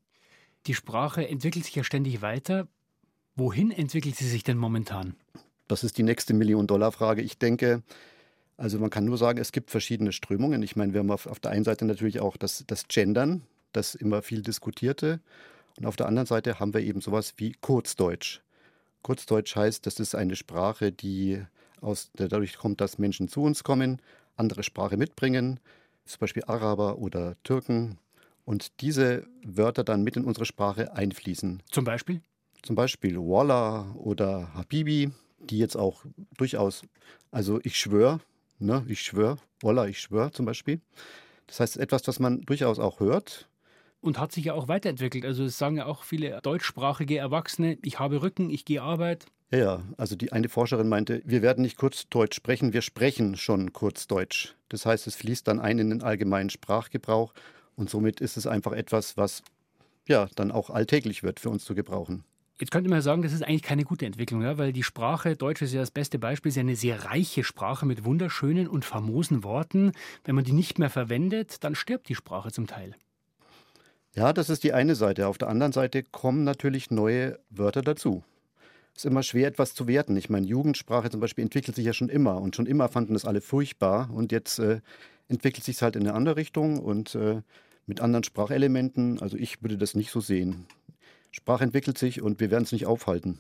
Die 0.66 0.74
Sprache 0.74 1.28
entwickelt 1.28 1.66
sich 1.66 1.76
ja 1.76 1.84
ständig 1.84 2.22
weiter. 2.22 2.68
Wohin 3.36 3.72
entwickelt 3.72 4.16
sie 4.16 4.28
sich 4.28 4.44
denn 4.44 4.58
momentan? 4.58 5.16
Das 5.68 5.84
ist 5.84 5.98
die 5.98 6.04
nächste 6.04 6.34
Million-Dollar-Frage. 6.34 7.22
Ich 7.22 7.38
denke, 7.38 7.84
also 8.58 8.80
man 8.80 8.90
kann 8.90 9.06
nur 9.06 9.18
sagen, 9.18 9.40
es 9.40 9.52
gibt 9.52 9.70
verschiedene 9.70 10.12
Strömungen. 10.12 10.64
Ich 10.64 10.76
meine, 10.76 10.94
wir 10.94 11.00
haben 11.00 11.12
auf, 11.12 11.28
auf 11.28 11.40
der 11.40 11.52
einen 11.52 11.64
Seite 11.64 11.86
natürlich 11.86 12.20
auch 12.20 12.38
das, 12.38 12.64
das 12.68 12.88
Gendern, 12.88 13.44
das 13.74 13.96
immer 13.96 14.22
viel 14.22 14.42
diskutierte. 14.42 15.20
Und 15.78 15.86
auf 15.86 15.96
der 15.96 16.08
anderen 16.08 16.26
Seite 16.26 16.60
haben 16.60 16.74
wir 16.74 16.82
eben 16.82 17.02
sowas 17.02 17.34
wie 17.38 17.52
Kurzdeutsch. 17.62 18.42
Kurzdeutsch 19.04 19.56
heißt, 19.56 19.86
das 19.86 20.00
ist 20.00 20.16
eine 20.16 20.36
Sprache, 20.36 20.92
die 20.92 21.44
aus, 21.82 22.10
dadurch 22.16 22.58
kommt, 22.58 22.82
dass 22.82 22.98
Menschen 22.98 23.28
zu 23.28 23.44
uns 23.44 23.64
kommen, 23.64 24.02
andere 24.36 24.64
Sprache 24.64 24.98
mitbringen, 24.98 25.60
zum 26.06 26.20
Beispiel 26.20 26.44
Araber 26.46 26.98
oder 26.98 27.36
Türken, 27.44 28.00
und 28.48 28.80
diese 28.80 29.28
Wörter 29.44 29.84
dann 29.84 30.04
mit 30.04 30.16
in 30.16 30.24
unsere 30.24 30.46
Sprache 30.46 30.94
einfließen. 30.94 31.62
Zum 31.70 31.84
Beispiel? 31.84 32.22
Zum 32.62 32.78
Beispiel 32.78 33.18
Walla 33.18 33.94
oder 33.96 34.54
Habibi 34.54 35.12
die 35.48 35.58
jetzt 35.58 35.76
auch 35.76 36.06
durchaus, 36.38 36.84
also 37.32 37.60
ich 37.64 37.78
schwöre, 37.78 38.20
ne, 38.60 38.86
ich 38.88 39.02
schwöre, 39.02 39.38
Walla, 39.62 39.88
ich 39.88 40.00
schwöre 40.00 40.32
zum 40.32 40.46
Beispiel. 40.46 40.82
Das 41.48 41.60
heißt, 41.60 41.78
etwas, 41.78 42.08
was 42.08 42.20
man 42.20 42.42
durchaus 42.42 42.80
auch 42.80 43.00
hört. 43.00 43.48
Und 44.02 44.20
hat 44.20 44.32
sich 44.32 44.46
ja 44.46 44.54
auch 44.54 44.68
weiterentwickelt. 44.68 45.26
Also 45.26 45.46
es 45.46 45.58
sagen 45.58 45.78
ja 45.78 45.86
auch 45.86 46.04
viele 46.04 46.40
deutschsprachige 46.42 47.18
Erwachsene, 47.18 47.78
ich 47.84 48.00
habe 48.00 48.22
Rücken, 48.22 48.50
ich 48.50 48.66
gehe 48.66 48.82
Arbeit. 48.82 49.26
Ja, 49.50 49.58
ja, 49.58 49.84
also 49.98 50.16
die 50.16 50.34
eine 50.34 50.50
Forscherin 50.50 50.90
meinte, 50.90 51.22
wir 51.26 51.42
werden 51.42 51.62
nicht 51.62 51.78
Kurzdeutsch 51.78 52.36
sprechen, 52.36 52.74
wir 52.74 52.82
sprechen 52.82 53.38
schon 53.38 53.72
Kurzdeutsch. 53.72 54.56
Das 54.68 54.86
heißt, 54.86 55.08
es 55.08 55.16
fließt 55.16 55.48
dann 55.48 55.60
ein 55.60 55.80
in 55.80 55.90
den 55.90 56.04
allgemeinen 56.04 56.50
Sprachgebrauch 56.50 57.34
und 57.76 57.90
somit 57.90 58.20
ist 58.20 58.36
es 58.36 58.46
einfach 58.46 58.74
etwas, 58.74 59.16
was 59.16 59.44
ja 60.06 60.28
dann 60.36 60.52
auch 60.52 60.70
alltäglich 60.70 61.24
wird 61.24 61.40
für 61.40 61.50
uns 61.50 61.64
zu 61.64 61.76
gebrauchen. 61.76 62.26
Jetzt 62.60 62.72
könnte 62.72 62.90
man 62.90 63.02
sagen, 63.02 63.22
das 63.22 63.34
ist 63.34 63.44
eigentlich 63.44 63.62
keine 63.62 63.84
gute 63.84 64.08
Entwicklung, 64.08 64.42
ja? 64.42 64.58
weil 64.58 64.74
die 64.74 64.82
Sprache, 64.82 65.36
Deutsch 65.36 65.62
ist 65.62 65.74
ja 65.74 65.80
das 65.80 65.92
beste 65.92 66.18
Beispiel, 66.18 66.50
ist 66.50 66.56
ja 66.56 66.62
eine 66.62 66.76
sehr 66.76 67.06
reiche 67.06 67.44
Sprache 67.44 67.86
mit 67.86 68.04
wunderschönen 68.04 68.68
und 68.68 68.84
famosen 68.84 69.44
Worten. 69.44 69.92
Wenn 70.24 70.34
man 70.34 70.44
die 70.44 70.54
nicht 70.54 70.80
mehr 70.80 70.90
verwendet, 70.90 71.64
dann 71.64 71.76
stirbt 71.76 72.10
die 72.10 72.16
Sprache 72.16 72.52
zum 72.52 72.66
Teil. 72.66 72.96
Ja, 74.16 74.34
das 74.34 74.50
ist 74.50 74.64
die 74.64 74.74
eine 74.74 74.96
Seite. 74.96 75.28
Auf 75.28 75.38
der 75.38 75.50
anderen 75.50 75.72
Seite 75.72 76.02
kommen 76.02 76.44
natürlich 76.44 76.90
neue 76.90 77.38
Wörter 77.52 77.84
dazu. 77.84 78.24
Es 78.96 79.06
ist 79.06 79.12
immer 79.12 79.22
schwer, 79.22 79.48
etwas 79.48 79.76
zu 79.76 79.88
werten. 79.88 80.18
Ich 80.18 80.32
meine, 80.32 80.48
Jugendsprache 80.48 81.12
zum 81.12 81.20
Beispiel 81.20 81.44
entwickelt 81.44 81.76
sich 81.76 81.86
ja 81.86 81.94
schon 81.94 82.10
immer 82.10 82.42
und 82.42 82.56
schon 82.56 82.66
immer 82.66 82.90
fanden 82.90 83.14
das 83.14 83.26
alle 83.26 83.42
furchtbar 83.42 84.10
und 84.12 84.32
jetzt 84.32 84.58
äh, 84.58 84.82
entwickelt 85.28 85.64
sich 85.64 85.76
es 85.76 85.82
halt 85.84 85.96
in 85.96 86.02
eine 86.02 86.16
andere 86.16 86.36
Richtung 86.36 86.80
und 86.80 87.14
äh, 87.14 87.44
mit 87.86 88.02
anderen 88.02 88.24
Sprachelementen. 88.24 89.22
Also 89.22 89.38
ich 89.38 89.62
würde 89.62 89.78
das 89.78 89.94
nicht 89.94 90.10
so 90.10 90.20
sehen. 90.20 90.66
Sprache 91.38 91.64
entwickelt 91.64 91.98
sich 91.98 92.22
und 92.22 92.40
wir 92.40 92.50
werden 92.50 92.64
es 92.64 92.72
nicht 92.72 92.88
aufhalten. 92.88 93.40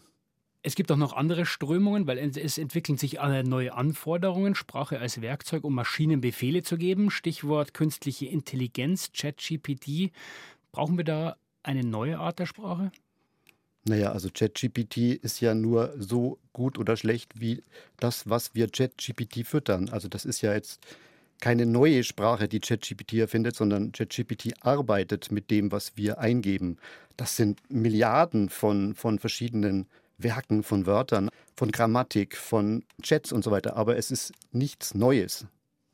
Es 0.62 0.76
gibt 0.76 0.92
auch 0.92 0.98
noch 0.98 1.14
andere 1.14 1.46
Strömungen, 1.46 2.08
weil 2.08 2.18
es 2.18 2.58
entwickeln 2.58 2.98
sich 2.98 3.20
neue 3.46 3.74
Anforderungen, 3.74 4.54
Sprache 4.54 5.00
als 5.00 5.22
Werkzeug, 5.22 5.64
um 5.64 5.74
Maschinen 5.74 6.22
Befehle 6.22 6.62
zu 6.62 6.78
geben. 6.78 7.10
Stichwort 7.10 7.74
künstliche 7.74 8.28
Intelligenz, 8.28 9.12
ChatGPT. 9.14 10.12
Brauchen 10.72 10.98
wir 10.98 11.06
da 11.06 11.38
eine 11.64 11.84
neue 11.84 12.20
Art 12.20 12.40
der 12.40 12.46
Sprache? 12.46 12.92
Naja, 13.86 14.12
also 14.12 14.30
ChatGPT 14.32 14.98
ist 14.98 15.40
ja 15.40 15.56
nur 15.56 15.94
so 15.98 16.38
gut 16.54 16.78
oder 16.78 16.98
schlecht 16.98 17.40
wie 17.40 17.64
das, 17.98 18.30
was 18.30 18.54
wir 18.54 18.70
ChatGPT 18.70 19.48
füttern. 19.48 19.90
Also 19.90 20.08
das 20.08 20.26
ist 20.26 20.42
ja 20.42 20.54
jetzt 20.54 20.86
keine 21.39 21.65
neue 21.65 22.04
Sprache, 22.04 22.47
die 22.47 22.60
ChatGPT 22.60 23.13
erfindet, 23.13 23.56
sondern 23.56 23.91
ChatGPT 23.91 24.54
arbeitet 24.62 25.32
mit 25.32 25.52
dem, 25.52 25.71
was 25.71 25.95
wir 25.95 26.19
eingeben. 26.19 26.78
Das 27.15 27.36
sind 27.36 27.62
Milliarden 27.69 28.50
von, 28.50 28.95
von 28.95 29.19
verschiedenen 29.19 29.88
Werken, 30.17 30.63
von 30.63 30.86
Wörtern, 30.86 31.30
von 31.56 31.71
Grammatik, 31.71 32.36
von 32.36 32.84
Chats 33.02 33.32
und 33.32 33.43
so 33.43 33.52
weiter. 33.52 33.76
Aber 33.76 33.97
es 33.97 34.12
ist 34.12 34.34
nichts 34.52 34.93
Neues. 34.93 35.45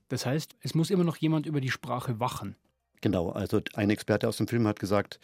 Das 0.09 0.25
heißt, 0.25 0.55
es 0.61 0.75
muss 0.75 0.89
immer 0.89 1.03
noch 1.03 1.17
jemand 1.17 1.45
über 1.45 1.59
die 1.59 1.71
Sprache 1.71 2.19
wachen. 2.19 2.55
Genau, 3.01 3.29
also 3.31 3.61
ein 3.73 3.89
Experte 3.89 4.27
aus 4.27 4.37
dem 4.37 4.47
Film 4.47 4.67
hat 4.67 4.79
gesagt, 4.79 5.19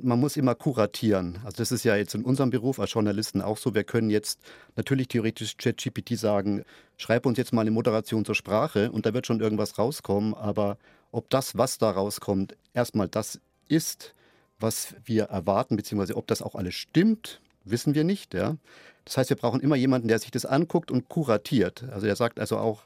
man 0.00 0.20
muss 0.20 0.36
immer 0.36 0.54
kuratieren. 0.54 1.38
Also 1.44 1.58
das 1.58 1.72
ist 1.72 1.84
ja 1.84 1.96
jetzt 1.96 2.14
in 2.14 2.24
unserem 2.24 2.50
Beruf 2.50 2.78
als 2.80 2.92
Journalisten 2.92 3.42
auch 3.42 3.56
so. 3.56 3.74
Wir 3.74 3.84
können 3.84 4.10
jetzt 4.10 4.40
natürlich 4.76 5.08
theoretisch 5.08 5.56
ChatGPT 5.56 6.16
sagen, 6.18 6.64
schreib 6.96 7.26
uns 7.26 7.38
jetzt 7.38 7.52
mal 7.52 7.62
eine 7.62 7.70
Moderation 7.70 8.24
zur 8.24 8.34
Sprache 8.34 8.90
und 8.90 9.06
da 9.06 9.14
wird 9.14 9.26
schon 9.26 9.40
irgendwas 9.40 9.78
rauskommen. 9.78 10.34
Aber 10.34 10.78
ob 11.10 11.30
das, 11.30 11.56
was 11.56 11.78
da 11.78 11.90
rauskommt, 11.90 12.56
erstmal 12.74 13.08
das 13.08 13.40
ist, 13.68 14.14
was 14.60 14.94
wir 15.04 15.24
erwarten, 15.24 15.76
beziehungsweise 15.76 16.16
ob 16.16 16.26
das 16.26 16.42
auch 16.42 16.54
alles 16.54 16.74
stimmt, 16.74 17.40
wissen 17.64 17.94
wir 17.94 18.04
nicht. 18.04 18.34
Ja? 18.34 18.56
Das 19.04 19.16
heißt, 19.16 19.30
wir 19.30 19.36
brauchen 19.36 19.60
immer 19.60 19.76
jemanden, 19.76 20.08
der 20.08 20.18
sich 20.18 20.30
das 20.30 20.46
anguckt 20.46 20.90
und 20.90 21.08
kuratiert. 21.08 21.84
Also 21.90 22.06
der 22.06 22.16
sagt 22.16 22.40
also 22.40 22.58
auch, 22.58 22.82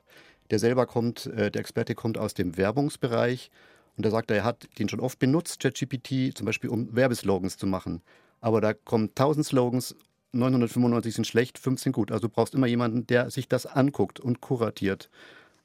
der 0.51 0.59
selber 0.59 0.87
kommt, 0.87 1.27
äh, 1.27 1.51
der 1.51 1.61
Experte 1.61 1.95
kommt 1.95 2.19
aus 2.19 2.35
dem 2.35 2.57
Werbungsbereich 2.57 3.51
und 3.97 4.05
er 4.05 4.11
sagt, 4.11 4.31
er 4.31 4.45
hat 4.45 4.69
den 4.79 4.89
schon 4.89 5.01
oft 5.01 5.19
benutzt, 5.19 5.61
ChatGPT, 5.61 6.37
zum 6.37 6.47
Beispiel 6.47 6.71
um 6.71 6.95
Werbeslogans 6.95 7.57
zu 7.57 7.67
machen. 7.67 8.03
Aber 8.41 8.61
da 8.61 8.75
kommen 8.75 9.09
1000 9.09 9.47
Slogans, 9.47 9.95
995 10.33 11.15
sind 11.15 11.27
schlecht, 11.27 11.59
15 11.59 11.93
gut. 11.93 12.11
Also 12.11 12.27
du 12.27 12.33
brauchst 12.33 12.55
immer 12.55 12.67
jemanden, 12.67 13.07
der 13.07 13.31
sich 13.31 13.49
das 13.49 13.67
anguckt 13.67 14.19
und 14.19 14.41
kuratiert. 14.41 15.11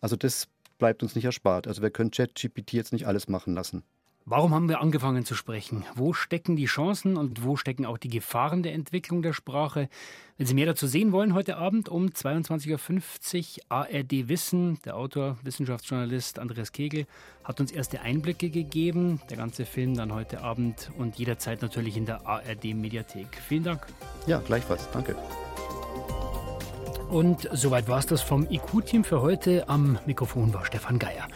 Also 0.02 0.16
das 0.16 0.48
bleibt 0.78 1.04
uns 1.04 1.16
nicht 1.16 1.26
erspart. 1.26 1.68
Also 1.68 1.82
wir 1.82 1.90
können 1.90 2.12
ChatGPT 2.12 2.74
jetzt 2.74 2.94
nicht 2.94 3.08
alles 3.08 3.28
machen 3.28 3.54
lassen. 3.54 3.84
Warum 4.30 4.54
haben 4.54 4.68
wir 4.68 4.82
angefangen 4.82 5.24
zu 5.24 5.36
sprechen? 5.36 5.86
Wo 5.96 6.12
stecken 6.12 6.58
die 6.58 6.66
Chancen 6.66 7.16
und 7.16 7.46
wo 7.46 7.56
stecken 7.56 7.86
auch 7.86 7.98
die 7.98 8.10
Gefahren 8.10 8.62
der 8.62 8.74
Entwicklung 8.74 9.22
der 9.22 9.32
Sprache? 9.32 9.88
Wenn 10.38 10.46
Sie 10.46 10.54
mehr 10.54 10.66
dazu 10.66 10.86
sehen 10.86 11.14
wollen, 11.14 11.34
heute 11.34 11.56
Abend 11.56 11.88
um 11.88 12.08
22.50 12.08 13.60
Uhr 13.60 13.64
ARD 13.70 14.28
Wissen. 14.28 14.80
Der 14.84 14.98
Autor, 14.98 15.38
Wissenschaftsjournalist 15.44 16.40
Andreas 16.40 16.74
Kegel 16.74 17.06
hat 17.46 17.62
uns 17.62 17.72
erste 17.72 18.02
Einblicke 18.02 18.50
gegeben. 18.50 19.22
Der 19.30 19.38
ganze 19.38 19.66
Film 19.66 19.96
dann 19.96 20.14
heute 20.14 20.42
Abend 20.42 20.92
und 20.98 21.18
jederzeit 21.18 21.62
natürlich 21.62 21.96
in 21.96 22.06
der 22.06 22.28
ARD 22.28 22.76
Mediathek. 22.76 23.30
Vielen 23.48 23.64
Dank. 23.64 23.88
Ja, 24.26 24.40
gleichfalls. 24.40 24.90
Danke. 24.92 25.16
Und 27.10 27.48
soweit 27.54 27.88
war 27.88 28.00
es 28.00 28.08
das 28.08 28.22
vom 28.24 28.46
IQ-Team 28.52 29.06
für 29.06 29.22
heute. 29.22 29.70
Am 29.70 29.98
Mikrofon 30.06 30.54
war 30.54 30.66
Stefan 30.66 31.00
Geier. 31.00 31.30